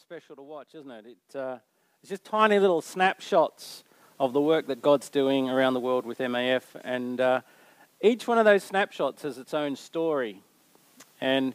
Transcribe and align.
special 0.00 0.36
to 0.36 0.42
watch, 0.42 0.74
isn't 0.74 0.90
it? 0.90 1.06
it 1.06 1.36
uh, 1.36 1.58
it's 2.00 2.10
just 2.10 2.24
tiny 2.24 2.60
little 2.60 2.80
snapshots 2.80 3.82
of 4.20 4.32
the 4.32 4.40
work 4.40 4.68
that 4.68 4.80
God's 4.80 5.08
doing 5.08 5.50
around 5.50 5.74
the 5.74 5.80
world 5.80 6.06
with 6.06 6.18
MAF. 6.18 6.62
And 6.84 7.20
uh, 7.20 7.40
each 8.00 8.28
one 8.28 8.38
of 8.38 8.44
those 8.44 8.62
snapshots 8.62 9.22
has 9.22 9.38
its 9.38 9.54
own 9.54 9.74
story. 9.74 10.40
And 11.20 11.52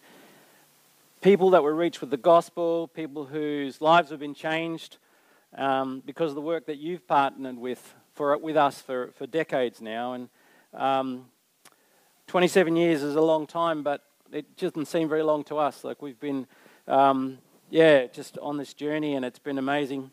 people 1.22 1.52
that 1.52 1.64
were 1.64 1.74
reached 1.74 2.02
with 2.02 2.10
the 2.10 2.18
gospel, 2.18 2.90
people 2.90 3.26
whose 3.26 3.80
lives 3.80 4.10
have 4.10 4.20
been 4.20 4.36
changed 4.36 4.98
um, 5.58 6.04
because 6.06 6.32
of 6.32 6.36
the 6.36 6.42
work 6.42 6.66
that 6.66 6.80
you've 6.80 7.08
partnered 7.08 7.58
with 7.58 7.94
for, 8.14 8.38
with 8.38 8.58
us 8.58 8.82
for, 8.82 9.12
for 9.16 9.26
decades 9.26 9.80
now. 9.80 10.14
And 10.14 10.30
um, 10.74 11.26
27 12.28 12.76
years 12.76 13.04
is 13.04 13.16
a 13.16 13.22
long 13.22 13.48
time, 13.48 13.84
but 13.84 14.02
it 14.34 14.58
doesn't 14.58 14.88
seem 14.88 15.08
very 15.08 15.24
long 15.24 15.46
to 15.46 15.58
us. 15.58 15.86
Like 15.86 16.02
we've 16.02 16.20
been, 16.20 16.46
um, 16.90 17.38
yeah, 17.74 18.06
just 18.06 18.38
on 18.38 18.58
this 18.58 18.76
journey, 18.76 19.16
and 19.16 19.26
it's 19.26 19.40
been 19.40 19.58
amazing. 19.58 20.12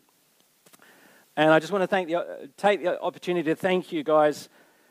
And 1.37 1.50
I 1.50 1.59
just 1.59 1.70
want 1.70 1.83
to 1.83 1.86
thank 1.86 2.09
the, 2.09 2.48
take 2.56 2.83
the 2.83 2.98
opportunity 3.02 3.50
to 3.50 3.55
thank 3.55 3.92
you 3.92 4.02
guys 4.02 4.48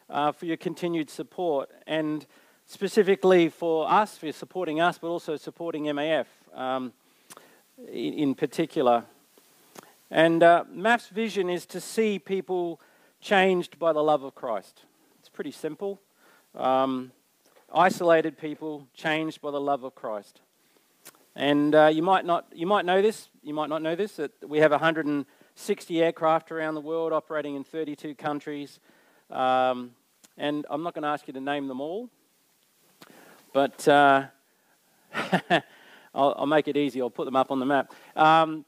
uh, 0.08 0.32
for 0.32 0.46
your 0.46 0.56
continued 0.56 1.10
support, 1.10 1.72
and 1.88 2.28
specifically 2.68 3.50
for 3.50 3.92
us, 3.92 4.20
for 4.20 4.32
supporting 4.32 4.80
us, 4.80 5.00
but 5.00 5.08
also 5.08 5.36
supporting 5.36 5.86
MAF 5.86 6.28
um, 6.54 6.94
in, 7.92 8.14
in, 8.14 8.36
particular. 8.36 9.04
And 10.12 10.44
uh, 10.44 10.66
MAF's 10.72 11.08
vision 11.08 11.50
is 11.50 11.66
to 11.66 11.82
see 11.82 12.20
people 12.20 12.80
changed 13.20 13.80
by 13.80 13.94
the 13.94 14.04
love 14.04 14.22
of 14.22 14.36
Christ. 14.36 14.84
It's 15.18 15.30
pretty 15.30 15.52
simple. 15.52 16.00
Um, 16.54 17.14
isolated 17.74 18.38
people 18.38 18.88
changed 18.94 19.42
by 19.42 19.50
the 19.50 19.60
love 19.60 19.84
of 19.84 19.96
Christ. 19.96 20.42
And 21.40 21.74
uh, 21.74 21.88
you 21.88 22.04
might 22.04 22.26
not, 22.26 22.48
you 22.54 22.68
might 22.68 22.84
know 22.84 23.02
this. 23.02 23.30
You 23.44 23.54
might 23.54 23.70
not 23.70 23.82
know 23.82 23.96
this. 23.96 24.18
That 24.18 24.32
we 24.46 24.58
have 24.58 24.72
160 24.72 26.04
aircraft 26.04 26.52
around 26.52 26.76
the 26.76 26.82
world, 26.82 27.14
operating 27.14 27.56
in 27.56 27.64
32 27.64 28.14
countries. 28.16 28.82
Um, 29.32 29.92
and 30.38 30.66
I'm 30.70 30.84
not 30.84 30.94
going 30.94 31.04
to 31.04 31.08
ask 31.08 31.26
you 31.28 31.34
to 31.34 31.40
name 31.40 31.70
them 31.70 31.80
all, 31.80 32.10
but 33.54 33.88
uh, 33.88 34.26
I'll, 35.14 36.36
I'll, 36.40 36.46
make 36.46 36.68
it 36.68 36.76
easy. 36.76 37.02
I'll 37.02 37.10
put 37.10 37.24
them 37.24 37.38
up 37.38 37.52
on 37.52 37.60
the 37.60 37.66
map. 37.66 37.94
Um, 38.18 38.66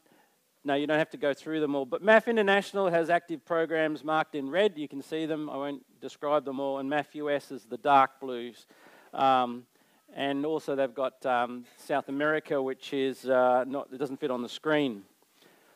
no, 0.63 0.75
you 0.75 0.87
don't 0.87 0.97
have 0.97 1.09
to 1.09 1.17
go 1.17 1.33
through 1.33 1.59
them 1.59 1.75
all. 1.75 1.85
But 1.85 2.01
MAF 2.01 2.27
International 2.27 2.89
has 2.89 3.09
active 3.09 3.43
programs 3.43 4.01
marked 4.01 4.33
in 4.33 4.49
red. 4.49 4.77
You 4.77 4.87
can 4.87 5.01
see 5.01 5.25
them. 5.25 5.49
I 5.49 5.57
won't 5.57 5.83
describe 5.99 6.45
them 6.45 6.61
all. 6.61 6.77
And 6.77 6.89
MAF 6.89 7.15
US 7.15 7.51
is 7.51 7.65
the 7.65 7.77
dark 7.77 8.21
blues. 8.21 8.65
Um, 9.13 9.65
and 10.15 10.45
also 10.45 10.75
they've 10.75 10.93
got 10.93 11.25
um, 11.25 11.65
South 11.77 12.09
America, 12.09 12.61
which 12.61 12.93
is 12.93 13.25
uh, 13.25 13.63
not, 13.67 13.87
it 13.93 13.97
doesn't 13.97 14.19
fit 14.19 14.31
on 14.31 14.41
the 14.41 14.49
screen. 14.49 15.03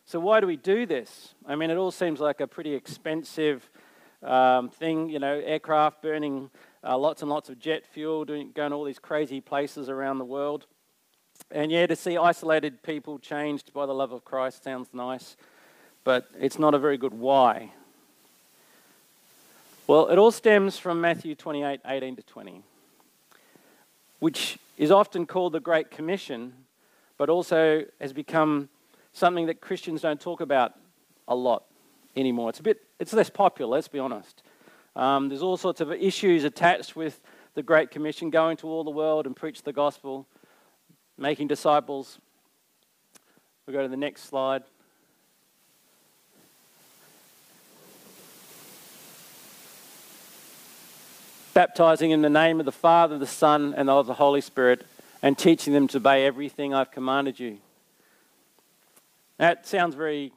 So 0.05 0.19
why 0.19 0.39
do 0.39 0.47
we 0.47 0.57
do 0.57 0.85
this? 0.85 1.33
I 1.47 1.55
mean, 1.55 1.69
it 1.69 1.77
all 1.77 1.91
seems 1.91 2.19
like 2.19 2.41
a 2.41 2.47
pretty 2.47 2.73
expensive 2.73 3.69
um, 4.21 4.69
thing, 4.69 5.09
you 5.09 5.19
know, 5.19 5.39
aircraft 5.39 6.01
burning 6.01 6.49
uh, 6.83 6.97
lots 6.97 7.21
and 7.21 7.31
lots 7.31 7.49
of 7.49 7.59
jet 7.59 7.85
fuel, 7.87 8.25
doing, 8.25 8.51
going 8.53 8.71
all 8.73 8.83
these 8.83 8.99
crazy 8.99 9.41
places 9.41 9.89
around 9.89 10.19
the 10.19 10.25
world. 10.25 10.67
And 11.49 11.71
yeah, 11.71 11.87
to 11.87 11.95
see 11.95 12.17
isolated 12.17 12.83
people 12.83 13.19
changed 13.19 13.73
by 13.73 13.85
the 13.85 13.93
love 13.93 14.11
of 14.11 14.23
Christ 14.23 14.63
sounds 14.63 14.89
nice, 14.93 15.35
but 16.03 16.29
it's 16.39 16.59
not 16.59 16.73
a 16.73 16.79
very 16.79 16.97
good 16.97 17.13
why. 17.13 17.71
Well, 19.87 20.07
it 20.07 20.17
all 20.17 20.31
stems 20.31 20.77
from 20.77 21.01
Matthew 21.01 21.35
28 21.35 21.81
18 21.85 22.15
to 22.15 22.23
20 22.23 22.63
which 24.19 24.57
is 24.77 24.91
often 24.91 25.25
called 25.25 25.53
the 25.53 25.59
Great 25.59 25.91
Commission, 25.91 26.53
but 27.17 27.29
also 27.29 27.83
has 27.99 28.13
become 28.13 28.69
something 29.13 29.45
that 29.45 29.61
Christians 29.61 30.01
don't 30.01 30.19
talk 30.19 30.41
about 30.41 30.73
a 31.27 31.35
lot 31.35 31.63
anymore. 32.15 32.49
It's 32.49 32.59
a 32.59 32.63
bit, 32.63 32.81
it's 32.99 33.13
less 33.13 33.29
popular, 33.29 33.71
let's 33.71 33.87
be 33.87 33.99
honest. 33.99 34.43
Um, 34.95 35.29
there's 35.29 35.41
all 35.41 35.57
sorts 35.57 35.81
of 35.81 35.91
issues 35.91 36.43
attached 36.43 36.95
with 36.95 37.21
the 37.53 37.63
Great 37.63 37.91
Commission, 37.91 38.29
going 38.29 38.57
to 38.57 38.67
all 38.67 38.83
the 38.83 38.91
world 38.91 39.25
and 39.25 39.35
preach 39.35 39.63
the 39.63 39.73
gospel, 39.73 40.27
making 41.17 41.47
disciples. 41.47 42.19
We'll 43.65 43.75
go 43.75 43.81
to 43.81 43.87
the 43.87 43.97
next 43.97 44.23
slide. 44.23 44.63
Baptizing 51.55 52.11
in 52.11 52.21
the 52.21 52.29
name 52.29 52.59
of 52.59 52.65
the 52.65 52.71
Father, 52.71 53.17
the 53.17 53.25
Son, 53.25 53.73
and 53.77 53.89
of 53.89 54.07
the 54.07 54.13
Holy 54.15 54.41
Spirit, 54.41 54.85
and 55.21 55.37
teaching 55.37 55.71
them 55.71 55.87
to 55.87 55.97
obey 55.97 56.25
everything 56.25 56.73
I've 56.73 56.91
commanded 56.91 57.39
you. 57.39 57.59
That 59.37 59.65
sounds 59.65 59.95
very 59.95 60.33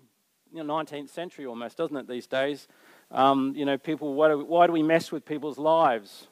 you 0.55 0.63
know, 0.63 0.73
19th 0.73 1.11
century 1.11 1.45
almost, 1.45 1.77
doesn't 1.77 1.97
it, 1.97 2.07
these 2.07 2.29
days? 2.29 2.69
Um, 3.11 3.53
you 3.57 3.65
know, 3.65 3.77
people, 3.77 4.15
why 4.15 4.29
do, 4.29 4.39
we, 4.39 4.45
why 4.45 4.69
do, 4.69 4.73
we, 4.73 4.83
mess 4.83 5.11
with 5.11 5.25
people's 5.25 5.59
lives? 5.59 6.29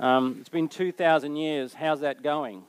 Um, 0.00 0.38
it's 0.40 0.48
been 0.48 0.68
2,000 0.68 1.36
years. 1.36 1.72
How's 1.72 2.00
that 2.00 2.24
going? 2.24 2.64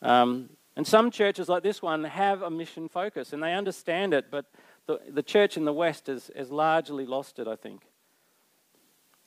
Um, 0.00 0.48
and 0.74 0.86
some 0.86 1.10
churches 1.10 1.50
like 1.50 1.62
this 1.62 1.82
one 1.82 2.02
have 2.04 2.40
a 2.40 2.50
mission 2.50 2.88
focus 2.88 3.34
and 3.34 3.42
they 3.42 3.52
understand 3.52 4.14
it, 4.14 4.30
but 4.30 4.46
the, 4.86 5.00
the 5.06 5.22
church 5.22 5.58
in 5.58 5.66
the 5.66 5.72
West 5.72 6.06
has, 6.06 6.30
has 6.34 6.50
largely 6.50 7.04
lost 7.04 7.38
it, 7.38 7.46
I 7.46 7.56
think. 7.56 7.82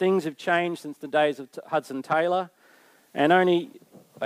Things 0.03 0.25
have 0.25 0.35
changed 0.35 0.81
since 0.81 0.97
the 0.97 1.07
days 1.07 1.39
of 1.39 1.47
Hudson 1.67 2.01
Taylor, 2.01 2.49
and 3.13 3.31
only 3.31 3.71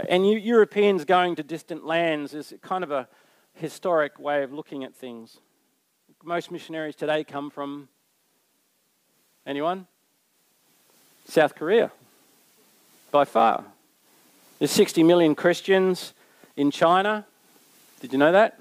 and 0.10 0.28
Europeans 0.28 1.06
going 1.06 1.36
to 1.36 1.44
distant 1.44 1.86
lands 1.86 2.34
is 2.34 2.52
kind 2.64 2.84
of 2.84 2.90
a 2.90 3.08
historic 3.54 4.18
way 4.18 4.42
of 4.42 4.52
looking 4.52 4.84
at 4.84 4.96
things. 4.96 5.38
Most 6.24 6.50
missionaries 6.50 6.96
today 6.96 7.24
come 7.24 7.52
from 7.52 7.90
anyone? 9.46 9.86
South 11.28 11.54
Korea, 11.54 11.92
by 13.12 13.24
far. 13.24 13.64
There's 14.58 14.72
60 14.72 15.04
million 15.04 15.36
Christians 15.36 16.16
in 16.56 16.72
China. 16.72 17.24
Did 18.00 18.14
you 18.14 18.18
know 18.18 18.32
that? 18.32 18.60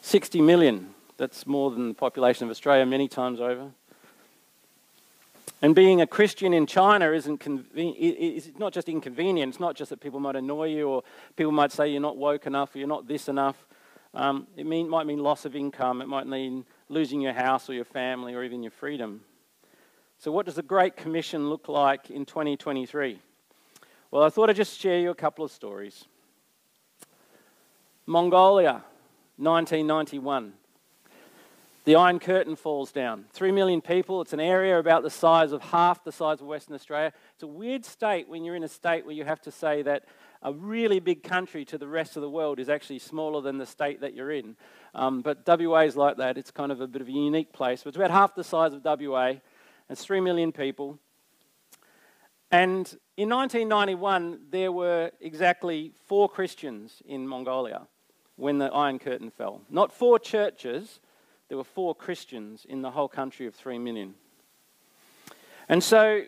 60 0.00 0.40
million. 0.40 0.94
That's 1.18 1.46
more 1.46 1.70
than 1.70 1.88
the 1.88 1.94
population 1.94 2.44
of 2.44 2.50
Australia 2.50 2.86
many 2.86 3.06
times 3.06 3.38
over. 3.38 3.70
And 5.64 5.74
being 5.74 6.02
a 6.02 6.06
Christian 6.06 6.52
in 6.52 6.66
China 6.66 7.10
isn't 7.12 7.40
conven- 7.40 8.58
not 8.58 8.74
just 8.74 8.86
inconvenient. 8.86 9.48
It's 9.48 9.58
not 9.58 9.74
just 9.74 9.88
that 9.88 9.98
people 9.98 10.20
might 10.20 10.36
annoy 10.36 10.68
you 10.68 10.86
or 10.90 11.02
people 11.36 11.52
might 11.52 11.72
say 11.72 11.88
you're 11.88 12.02
not 12.02 12.18
woke 12.18 12.46
enough 12.46 12.74
or 12.74 12.80
you're 12.80 12.86
not 12.86 13.08
this 13.08 13.30
enough. 13.30 13.66
Um, 14.12 14.46
it 14.58 14.66
mean, 14.66 14.90
might 14.90 15.06
mean 15.06 15.20
loss 15.20 15.46
of 15.46 15.56
income. 15.56 16.02
It 16.02 16.06
might 16.06 16.26
mean 16.26 16.66
losing 16.90 17.22
your 17.22 17.32
house 17.32 17.70
or 17.70 17.72
your 17.72 17.86
family 17.86 18.34
or 18.34 18.44
even 18.44 18.62
your 18.62 18.72
freedom. 18.72 19.22
So, 20.18 20.30
what 20.30 20.44
does 20.44 20.56
the 20.56 20.62
Great 20.62 20.98
Commission 20.98 21.48
look 21.48 21.66
like 21.66 22.10
in 22.10 22.26
2023? 22.26 23.18
Well, 24.10 24.22
I 24.22 24.28
thought 24.28 24.50
I'd 24.50 24.56
just 24.56 24.78
share 24.78 24.98
you 24.98 25.08
a 25.08 25.14
couple 25.14 25.46
of 25.46 25.50
stories. 25.50 26.04
Mongolia, 28.04 28.84
1991 29.38 30.52
the 31.84 31.96
Iron 31.96 32.18
Curtain 32.18 32.56
falls 32.56 32.92
down. 32.92 33.26
Three 33.32 33.52
million 33.52 33.82
people. 33.82 34.22
It's 34.22 34.32
an 34.32 34.40
area 34.40 34.78
about 34.78 35.02
the 35.02 35.10
size 35.10 35.52
of 35.52 35.60
half 35.60 36.02
the 36.02 36.12
size 36.12 36.40
of 36.40 36.46
Western 36.46 36.74
Australia. 36.74 37.12
It's 37.34 37.42
a 37.42 37.46
weird 37.46 37.84
state 37.84 38.26
when 38.26 38.42
you're 38.42 38.56
in 38.56 38.64
a 38.64 38.68
state 38.68 39.04
where 39.04 39.14
you 39.14 39.24
have 39.24 39.42
to 39.42 39.50
say 39.50 39.82
that 39.82 40.04
a 40.42 40.52
really 40.52 40.98
big 40.98 41.22
country 41.22 41.64
to 41.66 41.76
the 41.76 41.86
rest 41.86 42.16
of 42.16 42.22
the 42.22 42.30
world 42.30 42.58
is 42.58 42.70
actually 42.70 42.98
smaller 43.00 43.42
than 43.42 43.58
the 43.58 43.66
state 43.66 44.00
that 44.00 44.14
you're 44.14 44.30
in. 44.30 44.56
Um, 44.94 45.20
but 45.20 45.46
WA 45.46 45.80
is 45.80 45.96
like 45.96 46.16
that. 46.16 46.38
It's 46.38 46.50
kind 46.50 46.72
of 46.72 46.80
a 46.80 46.86
bit 46.86 47.02
of 47.02 47.08
a 47.08 47.12
unique 47.12 47.52
place. 47.52 47.82
But 47.82 47.88
it's 47.88 47.96
about 47.96 48.10
half 48.10 48.34
the 48.34 48.44
size 48.44 48.72
of 48.72 48.82
WA. 48.82 49.34
It's 49.90 50.02
three 50.02 50.20
million 50.20 50.52
people. 50.52 50.98
And 52.50 52.86
in 53.16 53.28
1991, 53.28 54.46
there 54.50 54.72
were 54.72 55.10
exactly 55.20 55.92
four 56.06 56.28
Christians 56.30 57.02
in 57.04 57.26
Mongolia 57.26 57.88
when 58.36 58.58
the 58.58 58.66
Iron 58.66 58.98
Curtain 58.98 59.30
fell. 59.30 59.62
Not 59.68 59.92
four 59.92 60.18
churches, 60.18 61.00
there 61.54 61.58
were 61.58 61.62
four 61.62 61.94
Christians 61.94 62.66
in 62.68 62.82
the 62.82 62.90
whole 62.90 63.06
country 63.06 63.46
of 63.46 63.54
three 63.54 63.78
million. 63.78 64.16
And 65.68 65.84
so, 65.84 66.22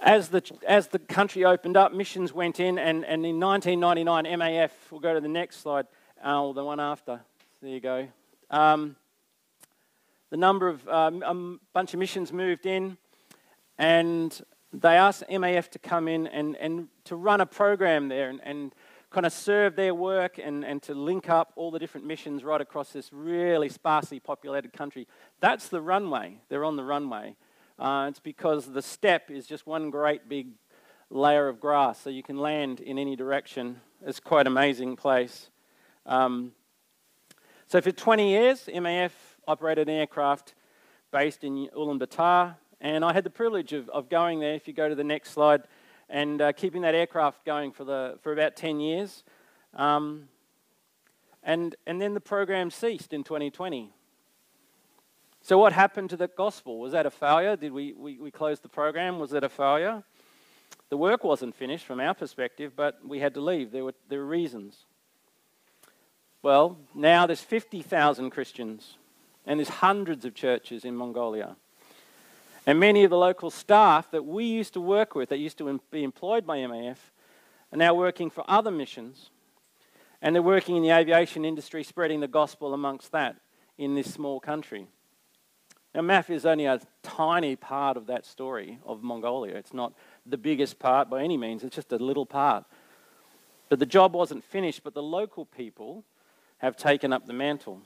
as 0.00 0.28
the, 0.28 0.42
as 0.66 0.88
the 0.88 0.98
country 0.98 1.46
opened 1.46 1.74
up, 1.74 1.94
missions 1.94 2.30
went 2.30 2.60
in, 2.60 2.78
and, 2.78 3.06
and 3.06 3.24
in 3.24 3.40
1999, 3.40 4.38
MAF, 4.38 4.70
we'll 4.90 5.00
go 5.00 5.14
to 5.14 5.20
the 5.22 5.28
next 5.28 5.62
slide, 5.62 5.86
oh, 6.22 6.52
the 6.52 6.62
one 6.62 6.78
after. 6.78 7.22
There 7.62 7.70
you 7.70 7.80
go. 7.80 8.08
Um, 8.50 8.96
the 10.28 10.36
number 10.36 10.68
of, 10.68 10.86
um, 10.86 11.22
a 11.22 11.58
bunch 11.72 11.94
of 11.94 12.00
missions 12.00 12.34
moved 12.34 12.66
in, 12.66 12.98
and 13.78 14.38
they 14.74 14.94
asked 14.94 15.24
MAF 15.30 15.70
to 15.70 15.78
come 15.78 16.06
in 16.06 16.26
and, 16.26 16.54
and 16.56 16.88
to 17.04 17.16
run 17.16 17.40
a 17.40 17.46
program 17.46 18.08
there 18.08 18.28
and, 18.28 18.40
and 18.44 18.74
kind 19.10 19.24
of 19.24 19.32
serve 19.32 19.74
their 19.74 19.94
work 19.94 20.38
and, 20.38 20.64
and 20.64 20.82
to 20.82 20.94
link 20.94 21.30
up 21.30 21.52
all 21.56 21.70
the 21.70 21.78
different 21.78 22.06
missions 22.06 22.44
right 22.44 22.60
across 22.60 22.92
this 22.92 23.10
really 23.12 23.68
sparsely 23.68 24.20
populated 24.20 24.72
country. 24.72 25.06
That's 25.40 25.68
the 25.68 25.80
runway. 25.80 26.38
They're 26.48 26.64
on 26.64 26.76
the 26.76 26.84
runway. 26.84 27.36
Uh, 27.78 28.06
it's 28.08 28.20
because 28.20 28.66
the 28.66 28.82
steppe 28.82 29.30
is 29.30 29.46
just 29.46 29.66
one 29.66 29.90
great 29.90 30.28
big 30.28 30.48
layer 31.10 31.48
of 31.48 31.58
grass, 31.58 32.00
so 32.00 32.10
you 32.10 32.22
can 32.22 32.36
land 32.36 32.80
in 32.80 32.98
any 32.98 33.16
direction. 33.16 33.80
It's 34.04 34.20
quite 34.20 34.42
an 34.42 34.48
amazing 34.48 34.96
place. 34.96 35.48
Um, 36.04 36.52
so 37.66 37.80
for 37.80 37.92
20 37.92 38.28
years, 38.28 38.68
MAF 38.72 39.12
operated 39.46 39.88
an 39.88 39.94
aircraft 39.94 40.54
based 41.10 41.44
in 41.44 41.68
Ulaanbaatar, 41.74 42.56
and 42.80 43.04
I 43.04 43.12
had 43.12 43.24
the 43.24 43.30
privilege 43.30 43.72
of, 43.72 43.88
of 43.88 44.10
going 44.10 44.40
there, 44.40 44.54
if 44.54 44.68
you 44.68 44.74
go 44.74 44.88
to 44.88 44.94
the 44.94 45.04
next 45.04 45.30
slide, 45.30 45.62
and 46.08 46.40
uh, 46.40 46.52
keeping 46.52 46.82
that 46.82 46.94
aircraft 46.94 47.44
going 47.44 47.72
for, 47.72 47.84
the, 47.84 48.18
for 48.22 48.32
about 48.32 48.56
10 48.56 48.80
years. 48.80 49.24
Um, 49.74 50.28
and, 51.42 51.76
and 51.86 52.00
then 52.00 52.14
the 52.14 52.20
program 52.20 52.70
ceased 52.70 53.12
in 53.12 53.24
2020. 53.24 53.92
So, 55.40 55.56
what 55.56 55.72
happened 55.72 56.10
to 56.10 56.16
the 56.16 56.28
gospel? 56.28 56.78
Was 56.78 56.92
that 56.92 57.06
a 57.06 57.10
failure? 57.10 57.56
Did 57.56 57.72
we, 57.72 57.92
we, 57.92 58.18
we 58.18 58.30
close 58.30 58.60
the 58.60 58.68
program? 58.68 59.18
Was 59.18 59.30
that 59.30 59.44
a 59.44 59.48
failure? 59.48 60.02
The 60.90 60.96
work 60.96 61.22
wasn't 61.24 61.54
finished 61.54 61.86
from 61.86 62.00
our 62.00 62.14
perspective, 62.14 62.72
but 62.74 62.98
we 63.06 63.20
had 63.20 63.34
to 63.34 63.40
leave. 63.40 63.70
There 63.70 63.84
were, 63.84 63.94
there 64.08 64.18
were 64.18 64.26
reasons. 64.26 64.84
Well, 66.42 66.78
now 66.94 67.26
there's 67.26 67.40
50,000 67.40 68.30
Christians, 68.30 68.96
and 69.46 69.58
there's 69.58 69.68
hundreds 69.68 70.24
of 70.24 70.34
churches 70.34 70.84
in 70.84 70.96
Mongolia. 70.96 71.56
And 72.68 72.78
many 72.78 73.02
of 73.02 73.08
the 73.08 73.16
local 73.16 73.50
staff 73.50 74.10
that 74.10 74.26
we 74.26 74.44
used 74.44 74.74
to 74.74 74.80
work 74.82 75.14
with, 75.14 75.30
that 75.30 75.38
used 75.38 75.56
to 75.56 75.80
be 75.90 76.04
employed 76.04 76.46
by 76.46 76.58
MAF, 76.58 76.98
are 77.72 77.78
now 77.78 77.94
working 77.94 78.28
for 78.28 78.44
other 78.46 78.70
missions. 78.70 79.30
And 80.20 80.34
they're 80.34 80.42
working 80.42 80.76
in 80.76 80.82
the 80.82 80.90
aviation 80.90 81.46
industry, 81.46 81.82
spreading 81.82 82.20
the 82.20 82.28
gospel 82.28 82.74
amongst 82.74 83.10
that 83.12 83.36
in 83.78 83.94
this 83.94 84.12
small 84.12 84.38
country. 84.38 84.86
Now, 85.94 86.02
MAF 86.02 86.28
is 86.28 86.44
only 86.44 86.66
a 86.66 86.78
tiny 87.02 87.56
part 87.56 87.96
of 87.96 88.06
that 88.08 88.26
story 88.26 88.78
of 88.84 89.02
Mongolia. 89.02 89.54
It's 89.54 89.72
not 89.72 89.94
the 90.26 90.36
biggest 90.36 90.78
part 90.78 91.08
by 91.08 91.22
any 91.22 91.38
means, 91.38 91.64
it's 91.64 91.74
just 91.74 91.90
a 91.92 91.96
little 91.96 92.26
part. 92.26 92.66
But 93.70 93.78
the 93.78 93.86
job 93.86 94.12
wasn't 94.12 94.44
finished, 94.44 94.84
but 94.84 94.92
the 94.92 95.02
local 95.02 95.46
people 95.46 96.04
have 96.58 96.76
taken 96.76 97.14
up 97.14 97.26
the 97.26 97.32
mantle. 97.32 97.80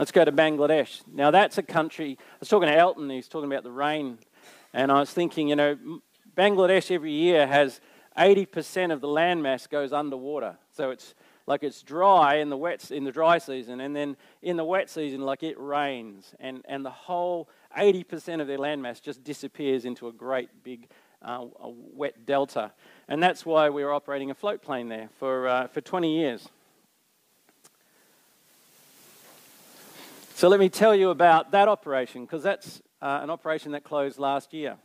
Let's 0.00 0.12
go 0.12 0.24
to 0.24 0.32
Bangladesh. 0.32 1.02
Now, 1.12 1.30
that's 1.30 1.58
a 1.58 1.62
country. 1.62 2.16
I 2.18 2.36
was 2.40 2.48
talking 2.48 2.70
to 2.70 2.74
Elton, 2.74 3.10
he's 3.10 3.28
talking 3.28 3.52
about 3.52 3.64
the 3.64 3.70
rain, 3.70 4.16
and 4.72 4.90
I 4.90 4.98
was 4.98 5.10
thinking, 5.10 5.48
you 5.48 5.56
know, 5.56 5.76
Bangladesh 6.34 6.90
every 6.90 7.12
year 7.12 7.46
has 7.46 7.82
80% 8.16 8.94
of 8.94 9.02
the 9.02 9.08
landmass 9.08 9.68
goes 9.68 9.92
underwater. 9.92 10.56
So 10.72 10.88
it's 10.88 11.14
like 11.46 11.62
it's 11.62 11.82
dry 11.82 12.36
in 12.36 12.48
the 12.48 12.56
wet 12.56 12.90
in 12.90 13.04
the 13.04 13.12
dry 13.12 13.36
season, 13.36 13.82
and 13.82 13.94
then 13.94 14.16
in 14.40 14.56
the 14.56 14.64
wet 14.64 14.88
season, 14.88 15.20
like 15.20 15.42
it 15.42 15.60
rains, 15.60 16.34
and, 16.40 16.64
and 16.66 16.82
the 16.82 16.88
whole 16.88 17.50
80% 17.76 18.40
of 18.40 18.46
their 18.46 18.56
landmass 18.56 19.02
just 19.02 19.22
disappears 19.22 19.84
into 19.84 20.08
a 20.08 20.12
great 20.12 20.48
big 20.64 20.88
uh, 21.20 21.44
wet 21.62 22.24
delta. 22.24 22.72
And 23.06 23.22
that's 23.22 23.44
why 23.44 23.68
we 23.68 23.84
were 23.84 23.92
operating 23.92 24.30
a 24.30 24.34
float 24.34 24.62
plane 24.62 24.88
there 24.88 25.10
for, 25.18 25.46
uh, 25.46 25.66
for 25.66 25.82
20 25.82 26.16
years. 26.16 26.48
So 30.40 30.48
let 30.48 30.58
me 30.58 30.70
tell 30.70 30.94
you 30.94 31.10
about 31.10 31.50
that 31.50 31.68
operation, 31.68 32.24
because 32.24 32.42
that's 32.42 32.80
uh, 33.02 33.20
an 33.22 33.28
operation 33.28 33.72
that 33.72 33.84
closed 33.84 34.18
last 34.18 34.54
year. 34.54 34.78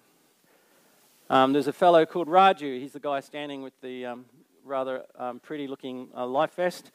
Um, 1.30 1.54
there's 1.54 1.68
a 1.68 1.72
fellow 1.72 2.06
called 2.06 2.28
Raju. 2.28 2.78
He's 2.82 2.92
the 2.92 3.00
guy 3.00 3.22
standing 3.22 3.62
with 3.62 3.72
the 3.80 4.06
um, 4.06 4.26
rather 4.66 5.06
um, 5.18 5.40
pretty 5.40 5.68
looking 5.68 6.10
uh, 6.14 6.28
life 6.28 6.56
vest. 6.56 6.92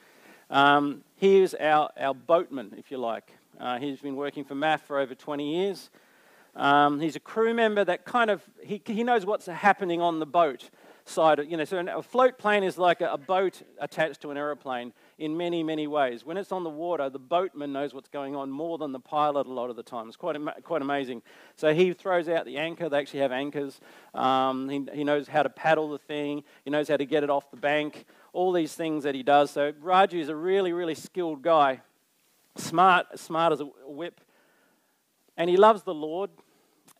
Um, 0.50 1.04
he 1.16 1.40
is 1.40 1.56
our, 1.58 1.88
our 1.98 2.12
boatman, 2.12 2.74
if 2.76 2.90
you 2.90 2.98
like. 2.98 3.32
Uh, 3.58 3.78
he's 3.78 4.00
been 4.00 4.14
working 4.14 4.44
for 4.44 4.54
MAF 4.54 4.80
for 4.80 4.98
over 4.98 5.14
20 5.14 5.54
years. 5.56 5.88
Um, 6.54 7.00
he's 7.00 7.16
a 7.16 7.20
crew 7.20 7.54
member 7.54 7.82
that 7.82 8.04
kind 8.04 8.30
of, 8.30 8.42
he, 8.62 8.82
he 8.84 9.02
knows 9.02 9.24
what's 9.24 9.46
happening 9.46 10.02
on 10.02 10.18
the 10.18 10.26
boat 10.26 10.68
side. 11.04 11.40
You 11.48 11.56
know, 11.56 11.64
so 11.64 11.78
a 11.78 12.02
float 12.02 12.38
plane 12.38 12.62
is 12.62 12.78
like 12.78 13.00
a, 13.00 13.12
a 13.12 13.18
boat 13.18 13.62
attached 13.80 14.20
to 14.22 14.30
an 14.30 14.36
aeroplane 14.36 14.92
in 15.18 15.36
many, 15.36 15.62
many 15.62 15.86
ways. 15.86 16.24
When 16.24 16.36
it's 16.36 16.52
on 16.52 16.64
the 16.64 16.70
water, 16.70 17.08
the 17.10 17.18
boatman 17.18 17.72
knows 17.72 17.94
what's 17.94 18.08
going 18.08 18.36
on 18.36 18.50
more 18.50 18.78
than 18.78 18.92
the 18.92 19.00
pilot 19.00 19.46
a 19.46 19.52
lot 19.52 19.70
of 19.70 19.76
the 19.76 19.82
time. 19.82 20.08
It's 20.08 20.16
quite, 20.16 20.36
quite 20.62 20.82
amazing. 20.82 21.22
So 21.56 21.74
he 21.74 21.92
throws 21.92 22.28
out 22.28 22.44
the 22.44 22.58
anchor. 22.58 22.88
They 22.88 22.98
actually 22.98 23.20
have 23.20 23.32
anchors. 23.32 23.80
Um, 24.14 24.68
he, 24.68 24.86
he 24.92 25.04
knows 25.04 25.28
how 25.28 25.42
to 25.42 25.50
paddle 25.50 25.90
the 25.90 25.98
thing. 25.98 26.44
He 26.64 26.70
knows 26.70 26.88
how 26.88 26.96
to 26.96 27.06
get 27.06 27.24
it 27.24 27.30
off 27.30 27.50
the 27.50 27.56
bank. 27.56 28.04
All 28.32 28.52
these 28.52 28.74
things 28.74 29.04
that 29.04 29.14
he 29.14 29.22
does. 29.22 29.50
So 29.50 29.72
Raju 29.72 30.14
is 30.14 30.28
a 30.28 30.36
really, 30.36 30.72
really 30.72 30.94
skilled 30.94 31.42
guy. 31.42 31.80
Smart, 32.56 33.18
smart 33.18 33.52
as 33.52 33.60
a 33.60 33.64
whip 33.86 34.20
and 35.40 35.48
he 35.48 35.56
loves 35.56 35.84
the 35.84 35.94
Lord. 35.94 36.28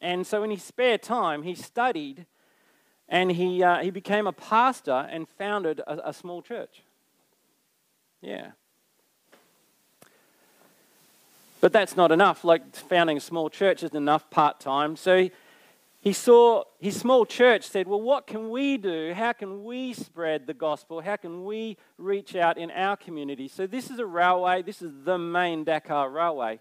And 0.00 0.26
so, 0.26 0.42
in 0.42 0.50
his 0.50 0.62
spare 0.62 0.96
time, 0.96 1.42
he 1.42 1.54
studied 1.54 2.24
and 3.10 3.32
he, 3.32 3.62
uh, 3.62 3.82
he 3.82 3.90
became 3.90 4.28
a 4.28 4.32
pastor 4.32 5.08
and 5.10 5.28
founded 5.28 5.80
a, 5.80 6.10
a 6.10 6.12
small 6.12 6.40
church. 6.40 6.82
Yeah. 8.22 8.52
But 11.60 11.72
that's 11.72 11.96
not 11.96 12.12
enough. 12.12 12.44
Like 12.44 12.74
founding 12.74 13.16
a 13.16 13.20
small 13.20 13.50
church 13.50 13.82
isn't 13.82 13.96
enough 13.96 14.30
part 14.30 14.60
time. 14.60 14.94
So 14.96 15.28
he, 15.98 16.12
saw 16.12 16.62
his 16.78 16.98
small 16.98 17.26
church 17.26 17.64
said, 17.64 17.88
Well, 17.88 18.00
what 18.00 18.28
can 18.28 18.48
we 18.48 18.76
do? 18.76 19.12
How 19.12 19.32
can 19.32 19.64
we 19.64 19.92
spread 19.92 20.46
the 20.46 20.54
gospel? 20.54 21.00
How 21.00 21.16
can 21.16 21.44
we 21.44 21.76
reach 21.98 22.36
out 22.36 22.58
in 22.58 22.70
our 22.70 22.96
community? 22.96 23.48
So 23.48 23.66
this 23.66 23.90
is 23.90 23.98
a 23.98 24.06
railway. 24.06 24.62
This 24.62 24.80
is 24.80 24.92
the 25.04 25.18
main 25.18 25.64
Dhaka 25.64 26.10
railway. 26.12 26.60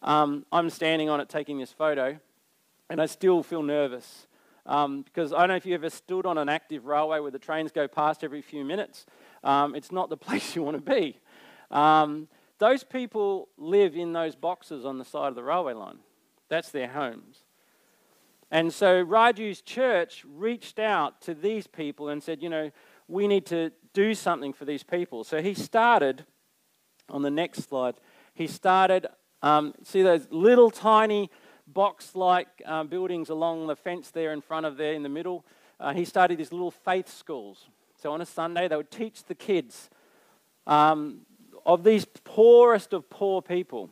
Um, 0.00 0.46
I'm 0.52 0.70
standing 0.70 1.08
on 1.08 1.20
it 1.20 1.28
taking 1.28 1.58
this 1.58 1.72
photo, 1.72 2.18
and 2.88 3.00
I 3.00 3.06
still 3.06 3.42
feel 3.42 3.62
nervous 3.62 4.26
um, 4.66 5.02
because 5.02 5.32
I 5.32 5.40
don't 5.40 5.48
know 5.48 5.56
if 5.56 5.66
you 5.66 5.74
ever 5.74 5.90
stood 5.90 6.26
on 6.26 6.38
an 6.38 6.48
active 6.48 6.86
railway 6.86 7.20
where 7.20 7.30
the 7.30 7.38
trains 7.38 7.72
go 7.72 7.88
past 7.88 8.22
every 8.22 8.42
few 8.42 8.64
minutes. 8.64 9.06
Um, 9.42 9.74
it's 9.74 9.92
not 9.92 10.08
the 10.08 10.16
place 10.28 10.54
you 10.54 10.62
want 10.62 10.84
to 10.84 10.90
be. 10.90 11.18
Um, 11.70 12.28
those 12.58 12.84
people 12.84 13.48
live 13.56 13.96
in 13.96 14.12
those 14.12 14.36
boxes 14.36 14.84
on 14.84 14.98
the 14.98 15.04
side 15.04 15.28
of 15.28 15.34
the 15.34 15.42
railway 15.42 15.72
line. 15.72 15.98
That's 16.48 16.70
their 16.70 16.88
homes. 16.88 17.38
And 18.50 18.72
so 18.72 19.02
Raju's 19.02 19.62
church 19.62 20.24
reached 20.28 20.78
out 20.78 21.20
to 21.22 21.34
these 21.34 21.66
people 21.66 22.10
and 22.10 22.22
said, 22.22 22.42
you 22.42 22.50
know, 22.50 22.70
we 23.08 23.26
need 23.26 23.46
to 23.46 23.72
do 23.94 24.14
something 24.14 24.52
for 24.52 24.64
these 24.64 24.82
people. 24.82 25.24
So 25.24 25.40
he 25.40 25.54
started, 25.54 26.26
on 27.08 27.22
the 27.22 27.30
next 27.30 27.68
slide, 27.68 27.94
he 28.34 28.46
started 28.46 29.06
um, 29.42 29.74
see 29.82 30.02
those 30.02 30.26
little 30.30 30.70
tiny 30.70 31.30
box 31.72 32.14
like 32.14 32.48
um, 32.64 32.88
buildings 32.88 33.28
along 33.28 33.66
the 33.66 33.76
fence 33.76 34.10
there 34.10 34.32
in 34.32 34.40
front 34.40 34.66
of 34.66 34.76
there 34.76 34.92
in 34.92 35.02
the 35.02 35.08
middle? 35.08 35.44
Uh, 35.80 35.92
he 35.92 36.04
started 36.04 36.38
these 36.38 36.52
little 36.52 36.70
faith 36.70 37.08
schools. 37.08 37.66
So 38.00 38.12
on 38.12 38.20
a 38.20 38.26
Sunday, 38.26 38.68
they 38.68 38.76
would 38.76 38.90
teach 38.90 39.24
the 39.24 39.34
kids 39.34 39.90
um, 40.66 41.20
of 41.64 41.84
these 41.84 42.04
poorest 42.04 42.92
of 42.92 43.08
poor 43.10 43.42
people. 43.42 43.90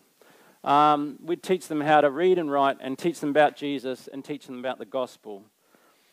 Um, 0.63 1.19
we'd 1.23 1.43
teach 1.43 1.69
them 1.69 1.81
how 1.81 2.01
to 2.01 2.11
read 2.11 2.39
and 2.39 2.51
write 2.51 2.77
and 2.81 2.99
teach 2.99 3.21
them 3.21 3.31
about 3.31 3.57
Jesus 3.57 4.09
and 4.13 4.25
teach 4.25 4.47
them 4.47 4.59
about 4.59 4.79
the 4.79 4.85
gospel. 4.85 5.45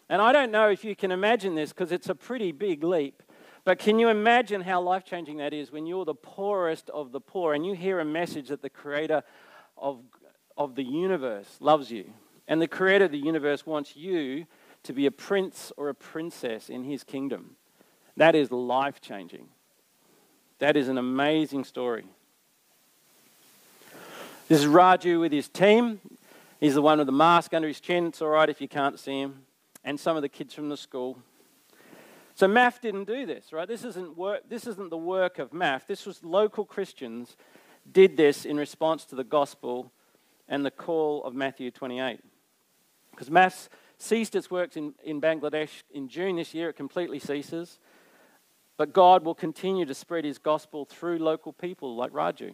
And 0.09 0.21
I 0.21 0.31
don't 0.31 0.51
know 0.51 0.69
if 0.69 0.85
you 0.85 0.95
can 0.95 1.11
imagine 1.11 1.55
this 1.55 1.73
because 1.73 1.91
it's 1.91 2.07
a 2.07 2.15
pretty 2.15 2.51
big 2.51 2.83
leap. 2.83 3.23
But 3.65 3.79
can 3.79 3.99
you 3.99 4.07
imagine 4.07 4.61
how 4.61 4.79
life 4.81 5.03
changing 5.03 5.37
that 5.37 5.53
is 5.53 5.73
when 5.73 5.85
you're 5.85 6.05
the 6.05 6.15
poorest 6.15 6.89
of 6.91 7.11
the 7.11 7.19
poor 7.19 7.53
and 7.53 7.65
you 7.65 7.73
hear 7.73 7.99
a 7.99 8.05
message 8.05 8.47
that 8.47 8.61
the 8.61 8.69
creator 8.69 9.23
of, 9.77 9.99
of 10.57 10.75
the 10.75 10.83
universe 10.83 11.57
loves 11.59 11.91
you? 11.91 12.13
And 12.47 12.61
the 12.61 12.67
creator 12.67 13.05
of 13.05 13.11
the 13.11 13.17
universe 13.17 13.65
wants 13.65 13.95
you 13.95 14.47
to 14.83 14.93
be 14.93 15.05
a 15.05 15.11
prince 15.11 15.71
or 15.77 15.89
a 15.89 15.95
princess 15.95 16.69
in 16.69 16.83
his 16.83 17.03
kingdom. 17.03 17.55
That 18.15 18.35
is 18.35 18.51
life 18.51 19.01
changing. 19.01 19.47
That 20.59 20.75
is 20.75 20.87
an 20.87 20.97
amazing 20.97 21.65
story. 21.65 22.05
This 24.47 24.61
is 24.61 24.65
Raju 24.65 25.19
with 25.19 25.31
his 25.31 25.49
team. 25.49 25.99
He's 26.59 26.75
the 26.75 26.81
one 26.81 26.97
with 26.97 27.07
the 27.07 27.13
mask 27.13 27.53
under 27.53 27.67
his 27.67 27.79
chin. 27.79 28.07
It's 28.07 28.21
all 28.21 28.29
right 28.29 28.49
if 28.49 28.61
you 28.61 28.67
can't 28.67 28.99
see 28.99 29.21
him. 29.21 29.43
And 29.83 29.99
some 29.99 30.15
of 30.15 30.21
the 30.21 30.29
kids 30.29 30.53
from 30.53 30.69
the 30.69 30.77
school. 30.77 31.19
So 32.33 32.47
MAF 32.47 32.81
didn't 32.81 33.05
do 33.05 33.25
this, 33.25 33.51
right? 33.51 33.67
This 33.67 33.83
isn't, 33.83 34.17
work, 34.17 34.43
this 34.47 34.67
isn't 34.67 34.89
the 34.89 34.97
work 34.97 35.37
of 35.39 35.51
MAF. 35.51 35.87
This 35.87 36.05
was 36.05 36.23
local 36.23 36.65
Christians 36.65 37.35
did 37.91 38.17
this 38.17 38.45
in 38.45 38.57
response 38.57 39.05
to 39.05 39.15
the 39.15 39.23
gospel 39.23 39.91
and 40.47 40.65
the 40.65 40.71
call 40.71 41.23
of 41.23 41.33
Matthew 41.33 41.71
28. 41.71 42.19
Because 43.11 43.29
MAF 43.29 43.69
ceased 43.97 44.35
its 44.35 44.51
works 44.51 44.77
in, 44.77 44.93
in 45.03 45.19
Bangladesh 45.19 45.83
in 45.91 46.07
June 46.07 46.35
this 46.35 46.53
year, 46.53 46.69
it 46.69 46.75
completely 46.75 47.19
ceases. 47.19 47.79
But 48.77 48.93
God 48.93 49.25
will 49.25 49.35
continue 49.35 49.85
to 49.85 49.93
spread 49.93 50.23
his 50.23 50.37
gospel 50.37 50.85
through 50.85 51.17
local 51.17 51.51
people 51.51 51.95
like 51.95 52.11
Raju. 52.11 52.53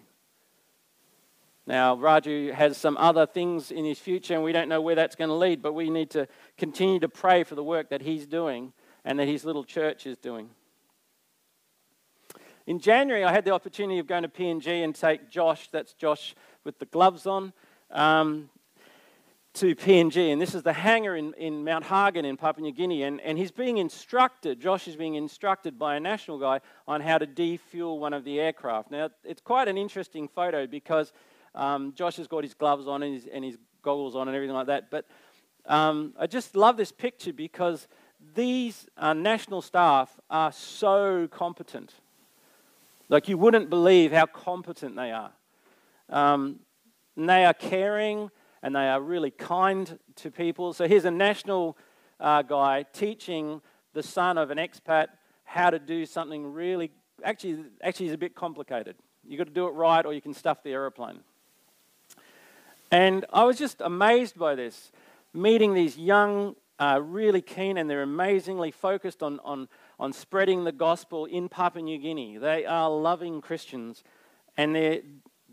Now, 1.65 1.95
Raju 1.95 2.53
has 2.53 2.77
some 2.77 2.97
other 2.97 3.25
things 3.25 3.71
in 3.71 3.85
his 3.85 3.99
future, 3.99 4.33
and 4.33 4.43
we 4.43 4.51
don't 4.51 4.67
know 4.67 4.81
where 4.81 4.95
that's 4.95 5.15
going 5.15 5.29
to 5.29 5.35
lead, 5.35 5.61
but 5.61 5.73
we 5.73 5.89
need 5.89 6.09
to 6.11 6.27
continue 6.57 6.99
to 6.99 7.09
pray 7.09 7.43
for 7.43 7.55
the 7.55 7.63
work 7.63 7.89
that 7.89 8.01
he's 8.01 8.25
doing 8.25 8.73
and 9.05 9.19
that 9.19 9.27
his 9.27 9.45
little 9.45 9.63
church 9.63 10.05
is 10.05 10.17
doing. 10.17 10.49
In 12.65 12.79
January, 12.79 13.23
I 13.23 13.31
had 13.31 13.43
the 13.45 13.51
opportunity 13.51 13.99
of 13.99 14.07
going 14.07 14.23
to 14.23 14.29
PNG 14.29 14.83
and 14.83 14.95
take 14.95 15.29
Josh, 15.29 15.69
that's 15.69 15.93
Josh 15.93 16.35
with 16.63 16.79
the 16.79 16.85
gloves 16.85 17.25
on. 17.27 17.51
Um, 17.93 18.49
to 19.53 19.75
PNG, 19.75 20.33
and 20.33 20.41
this 20.41 20.55
is 20.55 20.63
the 20.63 20.73
hangar 20.73 21.15
in, 21.15 21.31
in 21.35 21.63
Mount 21.63 21.85
Hagen 21.85 22.25
in 22.25 22.37
Papua 22.37 22.63
New 22.63 22.73
Guinea, 22.73 23.03
and, 23.03 23.21
and 23.21 23.37
he's 23.37 23.51
being 23.51 23.77
instructed, 23.77 24.59
Josh 24.59 24.87
is 24.87 24.95
being 24.95 25.13
instructed 25.13 25.77
by 25.77 25.95
a 25.95 25.99
national 25.99 26.39
guy 26.39 26.59
on 26.87 27.01
how 27.01 27.19
to 27.19 27.27
defuel 27.27 27.99
one 27.99 28.13
of 28.13 28.23
the 28.23 28.39
aircraft. 28.39 28.89
Now, 28.89 29.09
it's 29.23 29.41
quite 29.41 29.67
an 29.67 29.77
interesting 29.77 30.27
photo 30.27 30.65
because 30.65 31.13
um, 31.53 31.93
Josh 31.95 32.15
has 32.15 32.25
got 32.25 32.43
his 32.43 32.55
gloves 32.55 32.87
on 32.87 33.03
and 33.03 33.13
his, 33.13 33.27
and 33.31 33.45
his 33.45 33.57
goggles 33.83 34.15
on 34.15 34.27
and 34.27 34.35
everything 34.35 34.55
like 34.55 34.67
that, 34.67 34.89
but 34.89 35.05
um, 35.67 36.13
I 36.19 36.25
just 36.25 36.55
love 36.55 36.75
this 36.75 36.91
picture 36.91 37.31
because 37.31 37.87
these 38.33 38.87
uh, 38.97 39.13
national 39.13 39.61
staff 39.61 40.19
are 40.31 40.51
so 40.51 41.27
competent. 41.27 41.93
Like, 43.07 43.27
you 43.27 43.37
wouldn't 43.37 43.69
believe 43.69 44.11
how 44.11 44.25
competent 44.25 44.95
they 44.95 45.11
are. 45.11 45.31
Um, 46.09 46.59
and 47.15 47.29
they 47.29 47.45
are 47.45 47.53
caring 47.53 48.29
and 48.61 48.75
they 48.75 48.87
are 48.87 49.01
really 49.01 49.31
kind 49.31 49.99
to 50.15 50.31
people. 50.31 50.73
So 50.73 50.87
here's 50.87 51.05
a 51.05 51.11
national 51.11 51.77
uh, 52.19 52.41
guy 52.41 52.85
teaching 52.93 53.61
the 53.93 54.03
son 54.03 54.37
of 54.37 54.49
an 54.51 54.57
expat 54.57 55.07
how 55.43 55.69
to 55.69 55.79
do 55.79 56.05
something 56.05 56.53
really, 56.53 56.91
actually, 57.23 57.65
actually 57.83 58.07
is 58.07 58.13
a 58.13 58.17
bit 58.17 58.35
complicated. 58.35 58.95
You've 59.25 59.37
got 59.37 59.47
to 59.47 59.53
do 59.53 59.67
it 59.67 59.71
right 59.71 60.05
or 60.05 60.13
you 60.13 60.21
can 60.21 60.33
stuff 60.33 60.63
the 60.63 60.71
aeroplane. 60.71 61.19
And 62.91 63.25
I 63.33 63.43
was 63.43 63.57
just 63.57 63.81
amazed 63.81 64.37
by 64.37 64.55
this, 64.55 64.91
meeting 65.33 65.73
these 65.73 65.97
young, 65.97 66.55
uh, 66.79 67.01
really 67.03 67.41
keen, 67.41 67.77
and 67.77 67.89
they're 67.89 68.03
amazingly 68.03 68.71
focused 68.71 69.23
on, 69.23 69.39
on, 69.43 69.67
on 69.99 70.13
spreading 70.13 70.63
the 70.63 70.71
gospel 70.71 71.25
in 71.25 71.49
Papua 71.49 71.83
New 71.83 71.97
Guinea. 71.97 72.37
They 72.37 72.65
are 72.65 72.89
loving 72.89 73.41
Christians, 73.41 74.03
and 74.57 74.75
they're, 74.75 75.01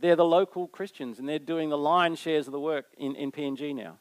they're 0.01 0.17
the 0.17 0.25
local 0.25 0.69
Christians 0.69 1.19
and 1.19 1.29
they're 1.29 1.39
doing 1.39 1.69
the 1.69 1.79
lion's 1.79 2.19
shares 2.19 2.47
of 2.47 2.53
the 2.53 2.61
work 2.61 2.87
in, 2.99 3.15
in 3.15 3.31
PNG 3.33 3.75
now. 3.75 3.99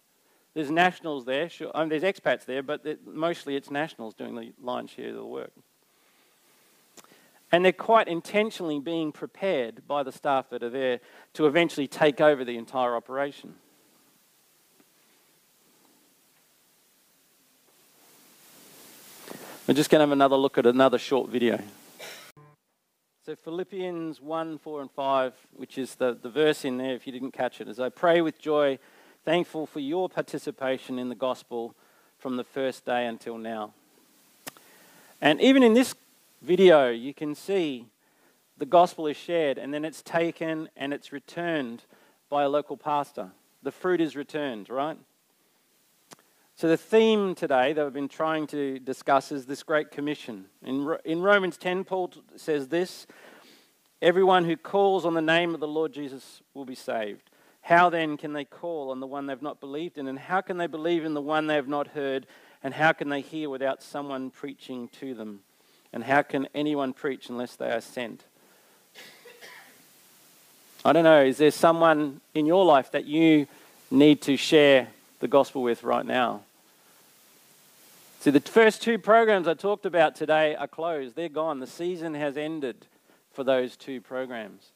There's 0.54 0.72
nationals 0.72 1.26
there, 1.26 1.50
sure, 1.50 1.72
I 1.76 1.82
mean, 1.82 1.90
there's 1.90 2.04
expats 2.04 2.46
there, 2.46 2.64
but 2.64 2.86
mostly 3.06 3.56
it's 3.56 3.70
nationals 3.70 4.14
doing 4.14 4.36
the 4.36 4.52
lion's 4.62 4.90
share 4.90 5.10
of 5.10 5.16
the 5.16 5.26
work. 5.26 5.52
And 7.52 7.66
they're 7.66 7.72
quite 7.72 8.08
intentionally 8.08 8.80
being 8.80 9.12
prepared 9.12 9.88
by 9.88 10.04
the 10.04 10.12
staff 10.12 10.50
that 10.50 10.64
are 10.64 10.70
there 10.70 11.00
to 11.34 11.48
eventually 11.48 11.88
take 11.88 12.22
over 12.22 12.44
the 12.44 12.58
entire 12.58 12.96
operation. 12.96 13.56
We're 19.68 19.76
just 19.76 19.90
going 19.92 20.00
to 20.00 20.04
have 20.04 20.12
another 20.12 20.36
look 20.36 20.58
at 20.58 20.66
another 20.66 20.98
short 20.98 21.30
video. 21.30 21.62
So 23.30 23.36
Philippians 23.36 24.20
1, 24.22 24.58
4, 24.58 24.82
and 24.82 24.90
5, 24.90 25.34
which 25.56 25.78
is 25.78 25.94
the, 25.94 26.18
the 26.20 26.32
verse 26.32 26.66
in 26.66 26.80
there 26.80 26.96
if 26.96 27.06
you 27.06 27.14
didn't 27.14 27.30
catch 27.30 27.62
it, 27.62 27.68
is 27.68 27.80
I 27.80 27.90
pray 27.90 28.22
with 28.22 28.40
joy, 28.40 28.80
thankful 29.24 29.68
for 29.68 29.80
your 29.80 30.10
participation 30.10 30.98
in 30.98 31.10
the 31.10 31.16
gospel 31.16 31.76
from 32.18 32.38
the 32.38 32.44
first 32.44 32.86
day 32.86 33.06
until 33.06 33.38
now. 33.38 33.76
And 35.22 35.40
even 35.42 35.62
in 35.62 35.76
this 35.76 35.94
video, 36.42 36.90
you 36.90 37.14
can 37.14 37.36
see 37.36 37.86
the 38.58 38.66
gospel 38.66 39.06
is 39.06 39.16
shared 39.16 39.60
and 39.60 39.72
then 39.72 39.86
it's 39.86 40.02
taken 40.02 40.68
and 40.76 40.92
it's 40.92 41.12
returned 41.12 41.84
by 42.32 42.42
a 42.42 42.50
local 42.50 42.78
pastor. 42.78 43.30
The 43.62 43.72
fruit 43.72 44.02
is 44.02 44.16
returned, 44.16 44.72
right? 44.72 44.98
So, 46.60 46.68
the 46.68 46.76
theme 46.76 47.36
today 47.36 47.72
that 47.72 47.82
we've 47.86 47.94
been 47.94 48.10
trying 48.10 48.46
to 48.48 48.80
discuss 48.80 49.32
is 49.32 49.46
this 49.46 49.64
Great 49.64 49.92
Commission. 49.92 50.44
In, 50.66 50.94
in 51.06 51.22
Romans 51.22 51.56
10, 51.56 51.86
Paul 51.86 52.12
says 52.36 52.68
this 52.68 53.08
Everyone 54.02 54.44
who 54.44 54.58
calls 54.58 55.06
on 55.06 55.14
the 55.14 55.22
name 55.22 55.54
of 55.54 55.62
the 55.62 55.70
Lord 55.70 55.94
Jesus 55.94 56.42
will 56.54 56.66
be 56.66 56.76
saved. 56.76 57.30
How 57.62 57.90
then 57.90 58.18
can 58.18 58.34
they 58.34 58.44
call 58.44 58.92
on 58.92 59.00
the 59.00 59.08
one 59.08 59.26
they've 59.26 59.42
not 59.42 59.62
believed 59.62 59.98
in? 59.98 60.10
And 60.10 60.20
how 60.20 60.42
can 60.42 60.58
they 60.58 60.68
believe 60.68 61.06
in 61.06 61.14
the 61.14 61.22
one 61.22 61.48
they 61.48 61.56
have 61.56 61.70
not 61.70 61.88
heard? 61.88 62.28
And 62.62 62.74
how 62.74 62.92
can 62.92 63.08
they 63.08 63.22
hear 63.22 63.50
without 63.50 63.82
someone 63.82 64.30
preaching 64.30 64.90
to 65.00 65.14
them? 65.14 65.40
And 65.94 66.04
how 66.04 66.24
can 66.24 66.50
anyone 66.54 66.92
preach 66.92 67.30
unless 67.30 67.56
they 67.56 67.72
are 67.72 67.80
sent? 67.80 68.26
I 70.84 70.92
don't 70.92 71.06
know, 71.06 71.24
is 71.24 71.38
there 71.38 71.52
someone 71.52 72.20
in 72.34 72.46
your 72.46 72.66
life 72.66 72.92
that 72.92 73.06
you 73.06 73.48
need 73.90 74.22
to 74.24 74.36
share 74.36 74.90
the 75.22 75.30
gospel 75.30 75.62
with 75.62 75.84
right 75.84 76.06
now? 76.06 76.42
See, 78.20 78.32
the 78.32 78.42
first 78.42 78.82
two 78.82 79.00
programs 79.00 79.48
I 79.48 79.54
talked 79.54 79.86
about 79.86 80.14
today 80.14 80.54
are 80.54 80.68
closed. 80.68 81.16
They're 81.16 81.30
gone. 81.30 81.62
The 81.62 81.68
season 81.68 82.16
has 82.16 82.36
ended 82.36 82.86
for 83.32 83.46
those 83.46 83.78
two 83.78 84.02
programs. 84.02 84.74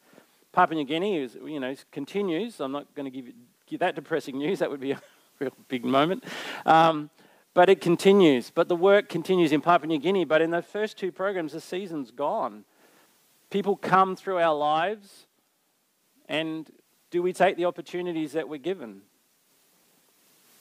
Papua 0.53 0.77
New 0.77 0.85
Guinea 0.85 1.17
is, 1.17 1.37
you 1.45 1.59
know, 1.59 1.75
continues. 1.91 2.61
I'm 2.61 2.71
not 2.71 2.95
going 2.95 3.03
to 3.03 3.11
give, 3.11 3.27
you, 3.27 3.33
give 3.67 3.81
that 3.81 3.95
depressing 3.95 4.37
news. 4.37 4.59
That 4.59 4.71
would 4.71 4.79
be 4.79 4.91
a 4.91 5.01
real 5.39 5.51
big 5.67 5.83
moment. 5.83 6.23
Um, 6.65 7.09
but 7.53 7.67
it 7.67 7.81
continues. 7.81 8.49
But 8.49 8.69
the 8.69 8.77
work 8.77 9.09
continues 9.09 9.51
in 9.51 9.59
Papua 9.59 9.87
New 9.87 9.99
Guinea. 9.99 10.23
But 10.23 10.41
in 10.41 10.51
the 10.51 10.61
first 10.61 10.97
two 10.97 11.11
programs, 11.11 11.51
the 11.51 11.59
season's 11.59 12.11
gone. 12.11 12.63
People 13.49 13.75
come 13.75 14.15
through 14.15 14.37
our 14.37 14.55
lives, 14.55 15.27
and 16.29 16.71
do 17.11 17.21
we 17.21 17.33
take 17.33 17.57
the 17.57 17.65
opportunities 17.65 18.31
that 18.31 18.47
we're 18.47 18.57
given? 18.57 19.01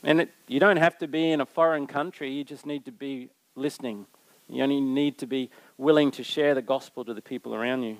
And 0.04 0.23
it, 0.23 0.30
you 0.49 0.59
don't 0.61 0.78
have 0.78 0.99
to 0.99 1.06
be 1.06 1.30
in 1.30 1.40
a 1.40 1.47
foreign 1.47 1.87
country, 1.87 2.30
you 2.32 2.44
just 2.44 2.66
need 2.66 2.85
to 2.87 2.92
be 2.92 3.30
listening. 3.54 4.06
You 4.49 4.62
only 4.62 4.80
need 4.80 5.18
to 5.18 5.26
be 5.26 5.50
willing 5.78 6.11
to 6.12 6.25
share 6.25 6.54
the 6.54 6.62
gospel 6.62 7.04
to 7.04 7.14
the 7.14 7.23
people 7.23 7.54
around 7.54 7.85
you. 7.85 7.99